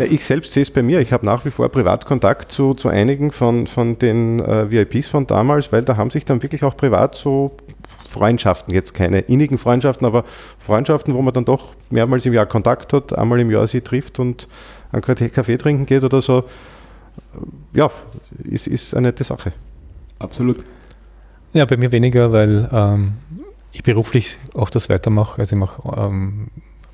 [0.10, 1.00] Ich selbst sehe es bei mir.
[1.00, 5.26] Ich habe nach wie vor Privatkontakt zu, zu einigen von, von den äh, VIPs von
[5.26, 7.52] damals, weil da haben sich dann wirklich auch privat so
[8.08, 10.24] Freundschaften, jetzt keine innigen Freundschaften, aber
[10.58, 14.18] Freundschaften, wo man dann doch mehrmals im Jahr Kontakt hat, einmal im Jahr sie trifft
[14.18, 14.48] und
[14.92, 16.44] einen Kaffee trinken geht oder so.
[17.72, 17.90] Ja,
[18.44, 19.52] ist, ist eine nette Sache.
[20.18, 20.64] Absolut.
[21.52, 23.14] Ja, bei mir weniger, weil ähm,
[23.72, 25.40] ich beruflich auch das weitermache.
[25.40, 26.48] Also ich mach, ähm,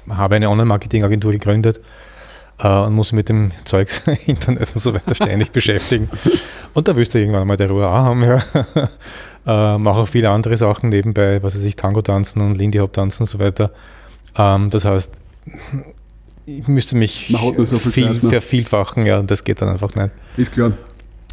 [0.09, 1.81] habe eine Online-Marketing-Agentur gegründet
[2.59, 6.11] äh, und muss mit dem Zeugs Internet und so weiter ständig beschäftigen.
[6.75, 8.23] Und da wirst du irgendwann mal der Ruhe auch haben.
[8.23, 8.43] Ja.
[9.47, 12.93] Äh, mache auch viele andere Sachen nebenbei, was weiß ich, Tango tanzen und Lindy Hop
[12.93, 13.71] tanzen und so weiter.
[14.37, 15.13] Ähm, das heißt,
[16.47, 18.29] ich müsste mich so viel, viel ne?
[18.29, 20.13] vervielfachen, ja, und das geht dann einfach nicht.
[20.37, 20.73] Ist klar.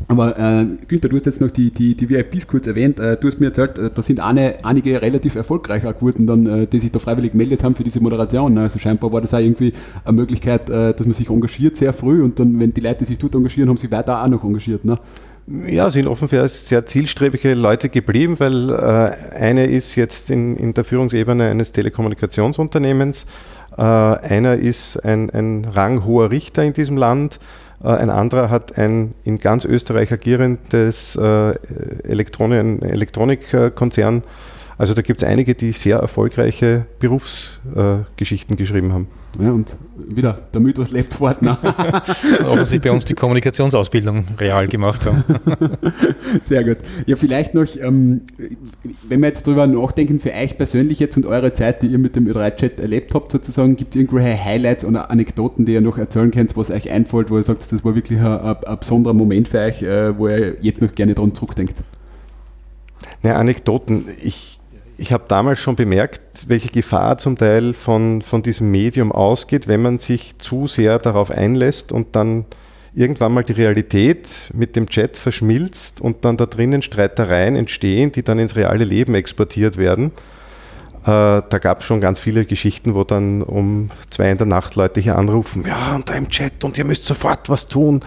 [0.07, 2.99] Aber äh, Günther, du hast jetzt noch die, die, die VIPs kurz erwähnt.
[2.99, 6.67] Äh, du hast mir erzählt, äh, da sind eine, einige relativ erfolgreich geworden, dann, äh,
[6.67, 8.53] die sich da freiwillig gemeldet haben für diese Moderation.
[8.53, 8.61] Ne?
[8.61, 9.73] Also scheinbar war das auch irgendwie
[10.05, 13.17] eine Möglichkeit, äh, dass man sich engagiert sehr früh und dann, wenn die Leute sich
[13.17, 14.85] dort engagieren, haben sie weiter auch noch engagiert.
[14.85, 14.97] Ne?
[15.67, 20.83] Ja, sind offenbar sehr zielstrebige Leute geblieben, weil äh, eine ist jetzt in, in der
[20.83, 23.25] Führungsebene eines Telekommunikationsunternehmens,
[23.75, 27.39] äh, einer ist ein, ein ranghoher Richter in diesem Land,
[27.83, 31.53] Äh, ein anderer hat ein in ganz Österreich agierendes äh,
[32.03, 34.23] Elektronikkonzern.
[34.79, 39.07] Also da gibt es einige, die sehr erfolgreiche Berufsgeschichten geschrieben haben.
[39.37, 41.39] Ja, und wieder, der Mythos lebt fort.
[42.63, 45.21] Sie bei uns die Kommunikationsausbildung real gemacht haben.
[46.45, 46.77] Sehr gut.
[47.05, 48.21] Ja, vielleicht noch, ähm,
[49.09, 52.15] wenn wir jetzt drüber nachdenken, für euch persönlich jetzt und eure Zeit, die ihr mit
[52.15, 56.31] dem Ö3-Chat erlebt habt, sozusagen, gibt es irgendwelche Highlights oder Anekdoten, die ihr noch erzählen
[56.31, 59.49] könnt, was euch einfällt, wo ihr sagt, das war wirklich ein, ein, ein besonderer Moment
[59.49, 61.83] für euch, äh, wo ihr jetzt noch gerne dran zurückdenkt?
[63.21, 64.05] Ne, Anekdoten.
[64.21, 64.48] Ich
[64.99, 69.81] ich habe damals schon bemerkt, welche Gefahr zum Teil von, von diesem Medium ausgeht, wenn
[69.81, 72.45] man sich zu sehr darauf einlässt und dann
[72.93, 78.23] irgendwann mal die Realität mit dem Chat verschmilzt und dann da drinnen Streitereien entstehen, die
[78.23, 80.11] dann ins reale Leben exportiert werden.
[81.03, 84.75] Äh, da gab es schon ganz viele Geschichten, wo dann um zwei in der Nacht
[84.75, 88.01] Leute hier anrufen, ja, und da im Chat und ihr müsst sofort was tun.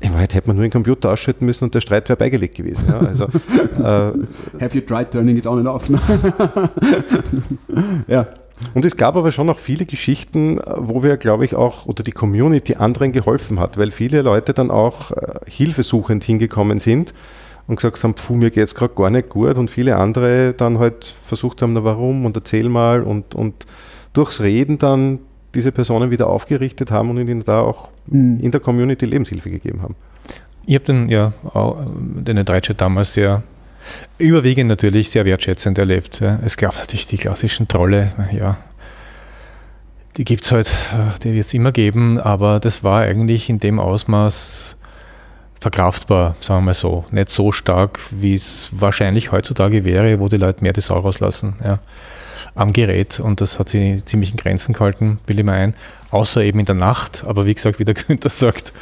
[0.00, 2.84] In Wahrheit hätte man nur den Computer ausschalten müssen und der Streit wäre beigelegt gewesen.
[2.88, 3.00] Ja.
[3.00, 5.88] Also, äh, Have you tried turning it on and off?
[8.06, 8.26] ja.
[8.74, 12.12] Und es gab aber schon noch viele Geschichten, wo wir, glaube ich, auch, oder die
[12.12, 17.14] Community anderen geholfen hat, weil viele Leute dann auch äh, hilfesuchend hingekommen sind
[17.66, 20.78] und gesagt haben, puh, mir geht es gerade gar nicht gut und viele andere dann
[20.78, 23.66] halt versucht haben, na warum und erzähl mal und, und
[24.12, 25.20] durchs Reden dann
[25.54, 28.38] diese Personen wieder aufgerichtet haben und ihnen da auch mhm.
[28.40, 29.96] in der Community Lebenshilfe gegeben haben.
[30.66, 31.32] Ich habe den, ja,
[31.94, 33.42] den Dreitschat damals sehr
[34.18, 36.20] überwiegend natürlich sehr wertschätzend erlebt.
[36.20, 38.58] Es gab natürlich die klassischen Trolle, ja,
[40.16, 43.58] die gibt es halt, äh, die wird es immer geben, aber das war eigentlich in
[43.60, 44.76] dem Ausmaß
[45.60, 47.04] verkraftbar, sagen wir mal so.
[47.10, 51.56] Nicht so stark, wie es wahrscheinlich heutzutage wäre, wo die Leute mehr die Sau rauslassen.
[51.64, 51.78] Ja
[52.54, 55.74] am Gerät und das hat sie ziemlich in Grenzen gehalten, bilde ich mir ein.
[56.10, 58.72] Außer eben in der Nacht, aber wie gesagt, wie der Günther sagt,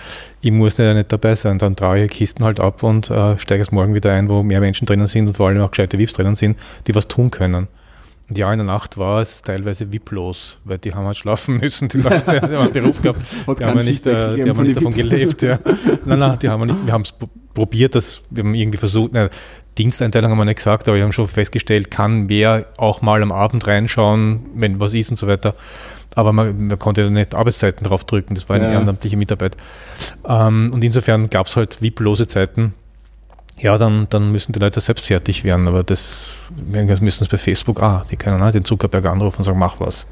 [0.41, 1.59] ich muss nicht, nicht dabei sein.
[1.59, 4.61] Dann traue ich Kisten halt ab und äh, steige es morgen wieder ein, wo mehr
[4.61, 7.69] Menschen drinnen sind und vor allem auch gescheite VIPs drinnen sind, die was tun können.
[8.29, 11.89] Und ja, in der Nacht war es teilweise wipplos, weil die haben halt schlafen müssen,
[11.89, 13.21] die Leute, die haben einen Beruf gehabt,
[13.59, 15.43] die haben, nicht, äh, die haben nicht davon gelebt.
[15.43, 15.59] Ja.
[16.05, 17.15] Nein, nein, die haben wir nicht, wir haben es
[17.55, 19.31] probiert, das, wir haben irgendwie versucht, ne,
[19.79, 23.33] Diensteinteilung haben wir nicht gesagt, aber wir haben schon festgestellt, kann wer auch mal am
[23.33, 25.55] Abend reinschauen, wenn was ist und so weiter.
[26.15, 28.73] Aber man, man konnte ja nicht Arbeitszeiten drauf drücken, das war eine ja.
[28.73, 29.57] ehrenamtliche Mitarbeit.
[30.27, 32.75] Ähm, und insofern gab es halt VIP-lose Zeiten.
[33.59, 37.83] Ja, dann, dann müssen die Leute selbst fertig werden, aber das müssen es bei Facebook,
[37.83, 40.07] ah, die können halt den Zuckerberg anrufen und sagen, mach was.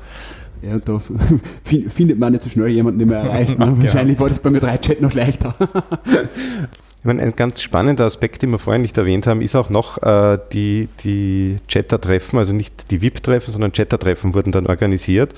[0.63, 1.01] Ja, da
[1.89, 3.59] findet man nicht so schnell jemanden, den man erreicht.
[3.59, 3.73] Ne?
[3.83, 5.55] Wahrscheinlich war das bei mir drei Chat noch leichter.
[7.07, 10.39] meine, ein ganz spannender Aspekt, den wir vorhin nicht erwähnt haben, ist auch noch äh,
[10.53, 15.35] die, die Chatter-Treffen, also nicht die VIP-Treffen, sondern Chatter-Treffen wurden dann organisiert.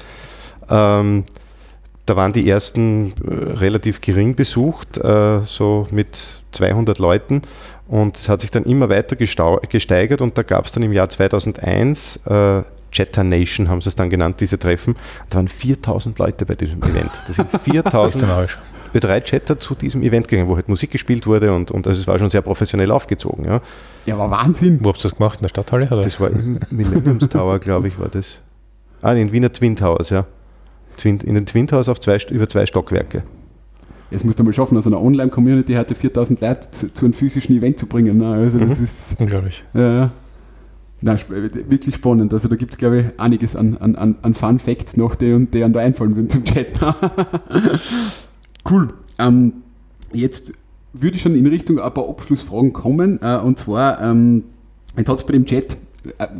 [0.70, 1.24] Ähm,
[2.06, 6.18] da waren die ersten äh, relativ gering besucht, äh, so mit
[6.52, 7.42] 200 Leuten.
[7.86, 11.08] Und es hat sich dann immer weiter gesteigert und da gab es dann im Jahr
[11.08, 14.96] 2001 äh, Chatter Nation, haben sie es dann genannt, diese Treffen.
[15.28, 17.10] Da waren 4000 Leute bei diesem Event.
[17.26, 18.24] Das sind 4000
[18.94, 22.18] Ö3-Chatter zu diesem Event gegangen, wo halt Musik gespielt wurde und, und also es war
[22.18, 23.44] schon sehr professionell aufgezogen.
[23.44, 23.60] Ja,
[24.06, 24.78] ja war Wahnsinn.
[24.82, 25.38] Wo habt ihr das gemacht?
[25.38, 25.86] In der Stadthalle?
[25.86, 26.02] Oder?
[26.02, 28.38] Das war im Millenniums Tower, glaube ich, war das.
[29.02, 30.26] Ah, in Wiener Twin Towers, ja.
[30.96, 33.22] Twin, in den Twin Towers auf zwei, über zwei Stockwerke.
[34.10, 37.56] Jetzt musst du mal schaffen, aus einer Online-Community heute 4000 Leute zu, zu, einem physischen
[37.56, 38.16] Event zu bringen.
[38.16, 38.26] Ne?
[38.26, 38.84] Also das mhm.
[38.84, 39.16] ist.
[39.20, 39.64] Unglaublich.
[39.74, 40.10] Ja,
[41.00, 42.32] Nein, wirklich spannend.
[42.32, 45.62] Also da gibt es, glaube ich, einiges an, an, an Fun Facts noch, die, die
[45.62, 46.68] einem da einfallen würden zum Chat.
[48.68, 48.88] Cool.
[49.18, 49.52] Ähm,
[50.12, 50.52] jetzt
[50.92, 53.20] würde ich schon in Richtung ein paar Abschlussfragen kommen.
[53.22, 54.44] Äh, und zwar, ähm,
[54.96, 55.78] jetzt hat es bei dem Chat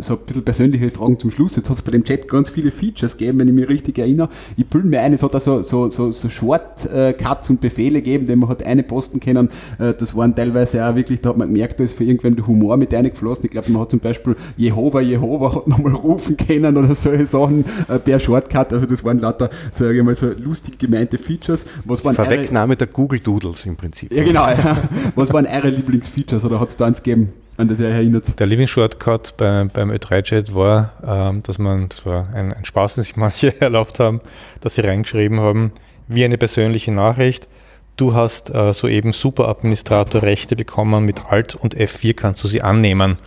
[0.01, 1.57] so ein bisschen persönliche Fragen zum Schluss.
[1.57, 4.29] Jetzt hat es bei dem Chat ganz viele Features gegeben, wenn ich mich richtig erinnere.
[4.57, 8.27] Ich bilde mir ein, es hat da so, so, so, so Shortcuts und Befehle gegeben,
[8.27, 9.49] die man hat eine posten können.
[9.79, 12.47] Äh, das waren teilweise auch wirklich, da hat man gemerkt, da ist für irgendwann der
[12.47, 13.47] Humor mit eingeflossen.
[13.47, 17.65] Ich glaube, man hat zum Beispiel Jehova, Jehova hat nochmal rufen können oder solche Sachen
[17.89, 18.73] äh, per Shortcut.
[18.73, 21.67] Also das waren lauter, sage ich mal, so lustig gemeinte Features.
[21.85, 24.13] Was waren Verwegnahme der Google Doodles im Prinzip.
[24.13, 24.49] Ja, genau.
[24.49, 24.89] Ja.
[25.15, 27.33] Was waren eure Lieblingsfeatures oder hat es da eins gegeben?
[27.59, 28.39] An das er erinnert.
[28.39, 33.05] Der Living-Shortcut bei, beim Ö3-Chat war, ähm, dass man, das war ein, ein Spaß, den
[33.05, 34.21] sich manche erlaubt haben,
[34.61, 35.73] dass sie reingeschrieben haben,
[36.07, 37.49] wie eine persönliche Nachricht.
[37.97, 43.19] Du hast äh, soeben Super-Administrator-Rechte bekommen, mit Alt und F4 kannst du sie annehmen.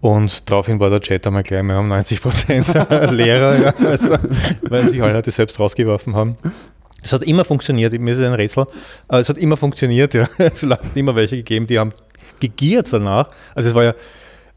[0.00, 2.68] Und daraufhin war der Chat einmal gleich mehr um 90 Prozent
[3.10, 4.16] Lehrer, ja, also,
[4.68, 6.36] weil sich alle Leute selbst rausgeworfen haben.
[7.02, 8.66] Es hat immer funktioniert, mir ist es ein Rätsel,
[9.08, 10.28] es hat immer funktioniert, ja.
[10.38, 11.92] Es hat immer welche gegeben, die haben
[12.42, 13.30] gegiert danach.
[13.54, 13.94] Also es war ja,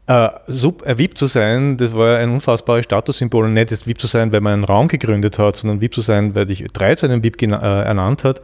[0.08, 4.00] Äh, sub, äh, VIP zu sein, das war ein unfassbares Statussymbol und nicht das VIP
[4.00, 6.96] zu sein, weil man einen Raum gegründet hat, sondern VIP zu sein, weil dich Ö3
[6.96, 8.40] zu einem VIP äh, ernannt hat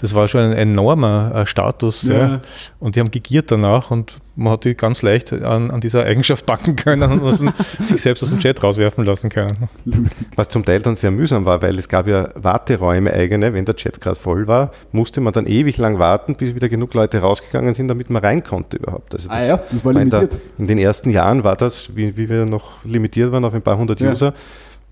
[0.00, 2.02] das war schon ein enormer äh, Status.
[2.02, 2.14] Ja.
[2.14, 2.40] Ja.
[2.78, 6.46] Und die haben gegiert danach und man hat die ganz leicht an, an dieser Eigenschaft
[6.46, 9.68] packen können und sich selbst aus dem Chat rauswerfen lassen können.
[9.84, 10.26] Lustig.
[10.34, 13.76] Was zum Teil dann sehr mühsam war, weil es gab ja Warteräume eigene, wenn der
[13.76, 17.74] Chat gerade voll war, musste man dann ewig lang warten, bis wieder genug Leute rausgegangen
[17.74, 19.12] sind, damit man rein konnte überhaupt.
[19.12, 20.32] Also ah ja, das war limitiert.
[20.32, 23.62] Der, in den ersten Jahren war das, wie, wie wir noch limitiert waren auf ein
[23.62, 24.10] paar hundert ja.
[24.10, 24.32] User,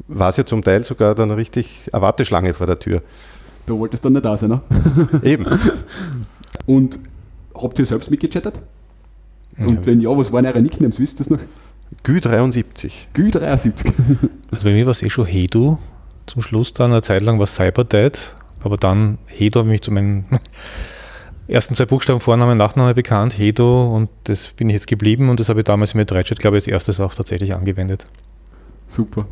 [0.09, 3.03] war es ja zum Teil sogar dann richtig eine Warteschlange vor der Tür.
[3.67, 4.61] Da wolltest du dann nicht da sein, ne?
[5.23, 5.47] Eben.
[6.67, 6.99] Und
[7.55, 8.61] habt ihr selbst mitgechattet?
[9.59, 10.99] Und wenn ja, was waren eure Nicknames?
[10.99, 11.41] Wisst ihr das noch?
[12.05, 12.93] Gü73.
[13.15, 13.93] Gü73.
[14.51, 15.77] Also bei mir war es eh schon Hedu.
[16.25, 19.83] Zum Schluss dann eine Zeit lang war es Cyberdad, aber dann Hedu habe ich mich
[19.83, 20.25] zu meinen
[21.49, 25.51] ersten zwei Buchstaben Vorname, Nachname bekannt, Hedo, und das bin ich jetzt geblieben und das
[25.51, 28.07] habe ich damals mit Dreichat, glaube ich, als erstes auch tatsächlich angewendet.
[28.87, 29.27] Super.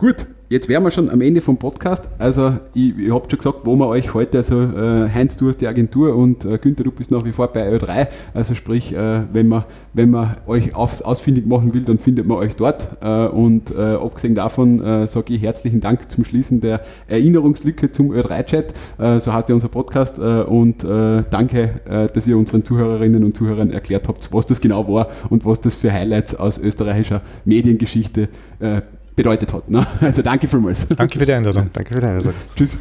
[0.00, 2.08] Gut, Jetzt wären wir schon am Ende vom Podcast.
[2.18, 5.58] Also, ich, ich habe schon gesagt, wo wir euch heute, also äh, Heinz, du hast
[5.58, 8.08] die Agentur und äh, Günther, du bist nach wie vor bei Ö3.
[8.34, 12.38] Also, sprich, äh, wenn, man, wenn man euch aufs, ausfindig machen will, dann findet man
[12.38, 12.88] euch dort.
[13.00, 18.10] Äh, und äh, abgesehen davon äh, sage ich herzlichen Dank zum Schließen der Erinnerungslücke zum
[18.10, 18.74] Ö3-Chat.
[18.98, 20.18] Äh, so heißt ja unser Podcast.
[20.18, 25.44] Und danke, dass ihr unseren Zuhörerinnen und Zuhörern erklärt habt, was das genau war und
[25.44, 28.80] was das für Highlights aus österreichischer Mediengeschichte äh,
[29.22, 29.68] bedeutet hat.
[29.68, 29.86] Ne?
[30.00, 30.88] Also danke vielmals.
[30.88, 31.70] Danke für die Einladung.
[31.72, 32.32] Danke für die Einladung.
[32.56, 32.78] Tschüss.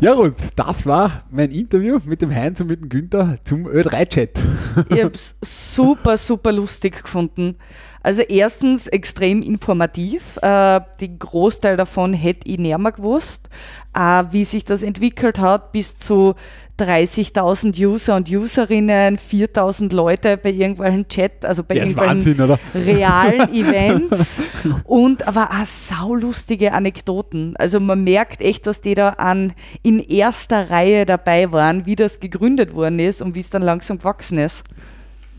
[0.00, 4.42] Ja gut, das war mein Interview mit dem Heinz und mit dem Günther zum Ö3-Chat.
[4.88, 7.56] Ich habe es super, super lustig gefunden.
[8.02, 10.38] Also erstens extrem informativ.
[10.42, 13.48] Äh, den Großteil davon hätte ich näher gewusst.
[13.94, 16.34] Äh, wie sich das entwickelt hat bis zu
[16.78, 23.48] 30.000 User und Userinnen, 4.000 Leute bei irgendwelchen Chat, also bei ja, irgendwelchen Wahnsinn, realen
[23.54, 24.40] Events
[24.84, 27.54] und aber auch saulustige Anekdoten.
[27.56, 32.20] Also man merkt echt, dass die da an, in erster Reihe dabei waren, wie das
[32.20, 34.64] gegründet worden ist und wie es dann langsam gewachsen ist.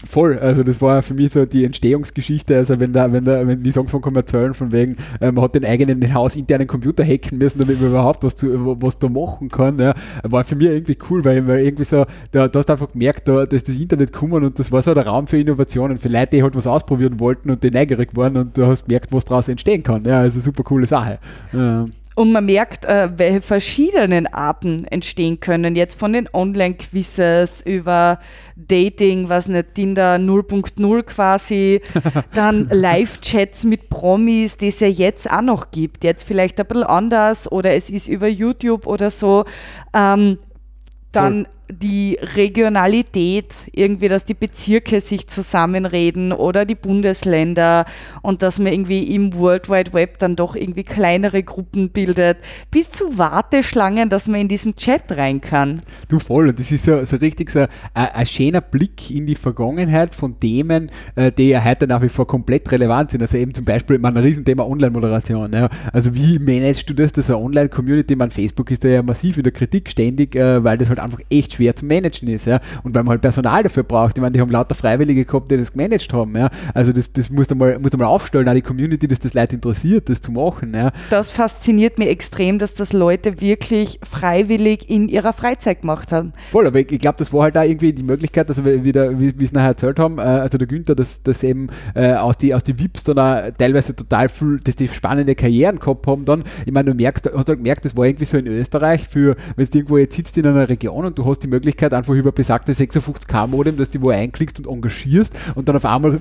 [0.09, 3.63] Voll, also das war für mich so die Entstehungsgeschichte, also wenn da, wenn da, wenn
[3.63, 7.59] die sagen von kommerziellen von wegen, äh, man hat den eigenen hausinternen Computer hacken müssen,
[7.59, 11.23] damit man überhaupt was, zu, was da machen kann, ja, war für mich irgendwie cool,
[11.23, 14.43] weil, weil irgendwie so, da, da hast du einfach gemerkt, da, dass das Internet kommen
[14.43, 17.49] und das war so der Raum für Innovationen, für Leute, die halt was ausprobieren wollten
[17.49, 20.63] und die neugierig waren und du hast gemerkt, was daraus entstehen kann, ja, also super
[20.63, 21.19] coole Sache.
[21.53, 21.87] Ja.
[22.15, 25.75] Und man merkt, äh, welche verschiedenen Arten entstehen können.
[25.75, 28.19] Jetzt von den Online-Quizzes über
[28.55, 31.81] Dating, was nicht, Tinder 0.0 quasi,
[32.33, 36.03] dann Live-Chats mit Promis, die es ja jetzt auch noch gibt.
[36.03, 39.45] Jetzt vielleicht ein bisschen anders oder es ist über YouTube oder so.
[39.93, 40.37] Ähm,
[41.11, 47.85] dann die Regionalität, irgendwie, dass die Bezirke sich zusammenreden oder die Bundesländer
[48.21, 52.37] und dass man irgendwie im World Wide Web dann doch irgendwie kleinere Gruppen bildet,
[52.69, 55.81] bis zu Warteschlangen, dass man in diesen Chat rein kann.
[56.09, 60.13] Du voll, und das ist so, so richtig so ein, schöner Blick in die Vergangenheit
[60.13, 63.21] von Themen, äh, die ja heute nach wie vor komplett relevant sind.
[63.21, 65.53] Also eben zum Beispiel mein Riesenthema Online-Moderation.
[65.53, 65.69] Ja.
[65.93, 68.15] Also wie managst du das, das eine Online-Community?
[68.15, 71.19] Mein Facebook ist da ja massiv in der Kritik ständig, äh, weil das halt einfach
[71.29, 72.45] echt schwer zu managen ist.
[72.45, 72.59] Ja?
[72.83, 74.17] Und weil man halt Personal dafür braucht.
[74.17, 76.35] Ich meine, die haben lauter Freiwillige gehabt, die das gemanagt haben.
[76.35, 76.49] Ja?
[76.73, 79.33] Also das, das musst du mal, musst du mal aufstellen, auch die Community, dass das
[79.33, 80.73] Leute interessiert, das zu machen.
[80.73, 80.91] Ja?
[81.09, 86.33] Das fasziniert mich extrem, dass das Leute wirklich freiwillig in ihrer Freizeit gemacht haben.
[86.51, 89.37] Voll, aber ich, ich glaube, das war halt da irgendwie die Möglichkeit, also wieder, wie
[89.37, 92.53] wir es nachher erzählt haben, äh, also der Günther, dass, dass eben äh, aus die,
[92.53, 96.43] aus die VIPs dann auch teilweise total viel, dass die spannende Karrieren gehabt haben dann.
[96.65, 99.65] Ich meine, du merkst, hast halt gemerkt, das war irgendwie so in Österreich für, wenn
[99.65, 102.73] du irgendwo jetzt sitzt in einer Region und du hast die Möglichkeit einfach über besagte
[102.73, 106.19] 56K-Modem, dass du wo einklickst und engagierst und dann auf einmal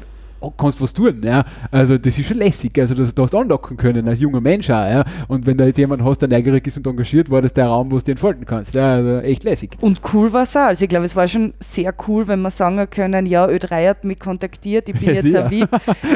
[0.51, 1.21] kannst was tun.
[1.25, 1.45] Ja?
[1.71, 2.79] Also das ist schon lässig.
[2.79, 4.85] Also du, du hast anlocken können als junger Mensch auch.
[4.85, 5.05] Ja?
[5.29, 7.91] Und wenn da jetzt jemand hast, der neugierig ist und engagiert, war das der Raum,
[7.91, 8.75] wo du dich entfalten kannst.
[8.75, 8.95] Ja?
[8.95, 9.77] Also echt lässig.
[9.81, 10.63] Und cool war es auch.
[10.63, 14.05] Also ich glaube, es war schon sehr cool, wenn wir sagen können, ja, Ö3 hat
[14.05, 15.69] mich kontaktiert, ich bin ja, jetzt ein Wien.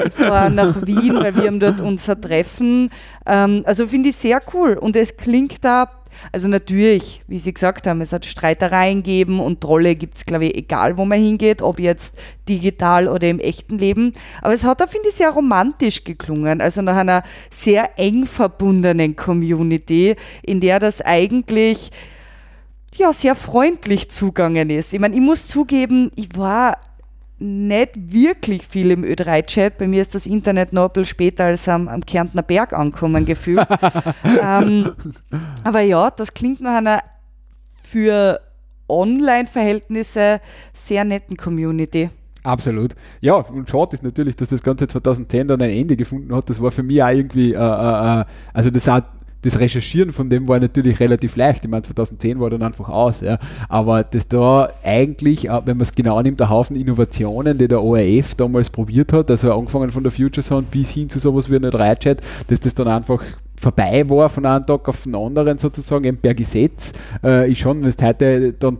[0.06, 2.90] Ich fahre nach Wien, weil wir haben dort unser Treffen.
[3.26, 4.74] Ähm, also finde ich sehr cool.
[4.74, 5.90] Und es klingt da
[6.32, 10.46] also natürlich, wie Sie gesagt haben, es hat Streitereien gegeben und Trolle gibt es, glaube
[10.46, 12.16] ich, egal wo man hingeht, ob jetzt
[12.48, 14.12] digital oder im echten Leben.
[14.42, 16.60] Aber es hat da, finde ich, sehr romantisch geklungen.
[16.60, 21.90] Also nach einer sehr eng verbundenen Community, in der das eigentlich
[22.94, 24.94] ja, sehr freundlich zugangen ist.
[24.94, 26.78] Ich meine, ich muss zugeben, ich war
[27.38, 29.78] nicht wirklich viel im Ö3-Chat.
[29.78, 33.26] Bei mir ist das Internet noch ein bisschen später als am, am Kärntner Berg ankommen
[33.26, 33.66] gefühlt.
[34.42, 34.92] ähm,
[35.62, 37.02] aber ja, das klingt nach einer
[37.82, 38.40] für
[38.88, 40.40] Online-Verhältnisse
[40.72, 42.10] sehr netten Community.
[42.42, 42.94] Absolut.
[43.20, 46.48] Ja, und schade ist natürlich, dass das Ganze 2010 dann ein Ende gefunden hat.
[46.48, 50.28] Das war für mich auch irgendwie, äh, äh, äh also das hat das Recherchieren von
[50.28, 51.64] dem war natürlich relativ leicht.
[51.64, 53.20] Ich meine, 2010 war dann einfach aus.
[53.20, 53.38] Ja.
[53.68, 57.82] Aber das da eigentlich, äh, wenn man es genau nimmt, der Haufen Innovationen, die der
[57.82, 61.56] ORF damals probiert hat, also angefangen von der Future Sound bis hin zu sowas wie
[61.56, 63.22] einer 3-Chat, dass das dann einfach
[63.60, 66.92] vorbei war von einem Tag auf den anderen sozusagen, eben per Gesetz,
[67.22, 68.78] äh, ist schon, wenn du heute dann,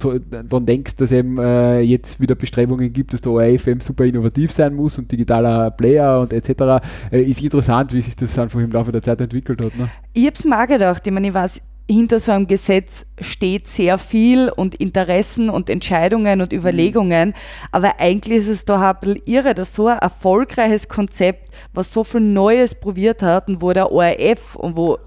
[0.48, 4.52] dann denkst, dass eben äh, jetzt wieder Bestrebungen gibt, dass der ORF eben super innovativ
[4.52, 8.70] sein muss und digitaler Player und etc., äh, ist interessant, wie sich das einfach im
[8.70, 9.76] Laufe der Zeit entwickelt hat.
[9.76, 9.88] Ne?
[10.12, 13.98] Ich habe es mal gedacht, ich meine, ich weiß, hinter so einem Gesetz steht sehr
[13.98, 17.34] viel und Interessen und Entscheidungen und Überlegungen,
[17.70, 22.02] aber eigentlich ist es doch ein bisschen irre, dass so ein erfolgreiches Konzept, was so
[22.02, 24.98] viel Neues probiert hat und wo der ORF und wo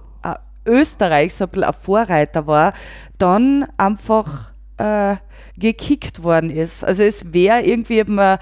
[0.66, 2.74] Österreich so ein bisschen ein Vorreiter war,
[3.18, 5.18] dann einfach äh,
[5.60, 6.84] gekickt worden ist.
[6.84, 8.38] Also es wäre irgendwie eben äh,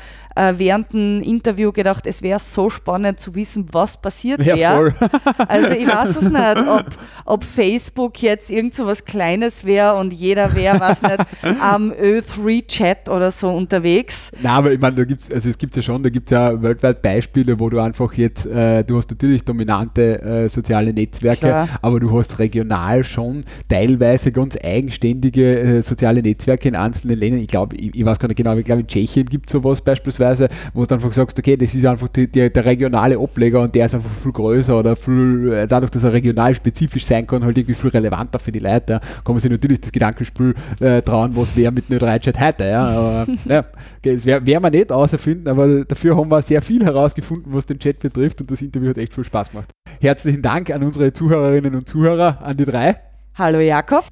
[0.57, 4.57] während dem Interview gedacht, es wäre so spannend zu wissen, was passiert wäre.
[4.57, 4.79] Ja,
[5.47, 6.85] also ich weiß es nicht, ob,
[7.25, 11.17] ob Facebook jetzt irgend so was Kleines wäre und jeder wäre, was nicht,
[11.61, 14.31] am Ö3-Chat oder so unterwegs.
[14.41, 16.61] Na, aber ich meine, da gibt's, also es gibt ja schon, da gibt es ja
[16.61, 21.67] weltweit Beispiele, wo du einfach jetzt, äh, du hast natürlich dominante äh, soziale Netzwerke, Klar.
[21.81, 27.41] aber du hast regional schon teilweise ganz eigenständige äh, soziale Netzwerke in einzelnen Ländern.
[27.41, 29.53] Ich glaube, ich, ich, weiß gar nicht genau, aber ich glaube in Tschechien gibt es
[29.53, 33.61] sowas beispielsweise wo du einfach sagst, okay, das ist einfach die, die, der regionale Ableger
[33.61, 37.25] und der ist einfach viel größer oder viel, äh, dadurch, dass er regional spezifisch sein
[37.27, 38.93] kann, halt irgendwie viel relevanter für die Leute.
[38.93, 38.99] Ja.
[38.99, 42.65] Kann man sich natürlich das Gedankenspiel äh, trauen, was wäre mit einer Reitscheid heute.
[42.65, 42.85] Ja.
[42.85, 43.65] Aber, ja,
[44.03, 47.79] das werden wär wir nicht außerfinden, aber dafür haben wir sehr viel herausgefunden, was den
[47.79, 49.71] Chat betrifft und das Interview hat echt viel Spaß gemacht.
[49.99, 53.06] Herzlichen Dank an unsere Zuhörerinnen und Zuhörer, an die drei.
[53.37, 54.03] Hallo Jakob.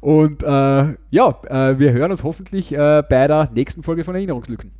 [0.00, 4.70] Und äh, ja, äh, wir hören uns hoffentlich äh, bei der nächsten Folge von Erinnerungslücken.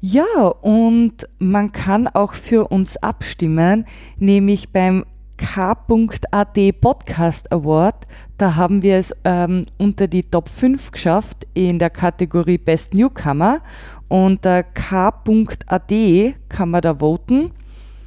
[0.00, 3.86] Ja, und man kann auch für uns abstimmen,
[4.18, 5.04] nämlich beim
[5.36, 7.94] K.AD Podcast Award.
[8.38, 13.60] Da haben wir es ähm, unter die Top 5 geschafft in der Kategorie Best Newcomer.
[14.08, 17.52] Unter K.AD kann man da voten.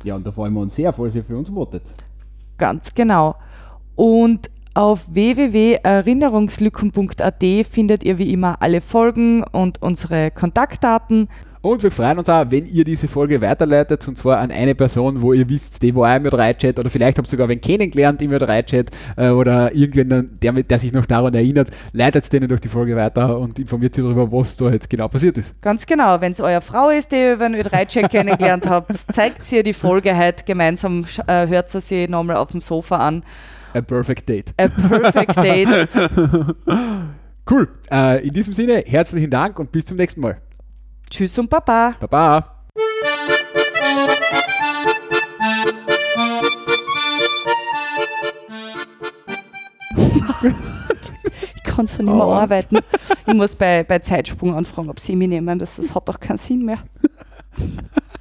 [0.04, 1.94] Ja, und da freuen wir uns sehr, falls ihr für uns votet.
[2.58, 3.38] Ganz genau.
[3.96, 11.30] Und auf www.erinnerungslücken.at findet ihr wie immer alle Folgen und unsere Kontaktdaten.
[11.62, 15.24] Und wir freuen uns auch, wenn ihr diese Folge weiterleitet, und zwar an eine Person,
[15.24, 18.22] wo ihr wisst, die war auch im J3-Chat oder vielleicht habt ihr sogar wen kennengelernt
[18.22, 22.62] im J3-Chat äh, oder irgendwen, der, der sich noch daran erinnert, leitet es denen durch
[22.62, 25.60] die Folge weiter und informiert sie darüber, was da jetzt genau passiert ist.
[25.64, 26.22] Ganz genau.
[26.22, 29.64] Wenn es eure Frau ist, die ihr über den J3-Chat kennengelernt habt, zeigt sie ihr
[29.64, 33.24] die Folge halt gemeinsam, äh, hört sie sie nochmal auf dem Sofa an.
[33.78, 34.54] A perfect date.
[34.58, 35.68] A perfect date.
[37.52, 37.68] cool.
[37.92, 40.42] Äh, in diesem Sinne, herzlichen Dank und bis zum nächsten Mal.
[41.12, 41.94] Tschüss und Baba.
[42.00, 42.66] Baba.
[51.56, 52.34] ich kann so nicht mehr oh.
[52.34, 52.80] arbeiten.
[53.28, 55.60] Ich muss bei, bei Zeitsprung anfragen, ob sie mich nehmen.
[55.60, 56.80] Das, das hat doch keinen Sinn mehr.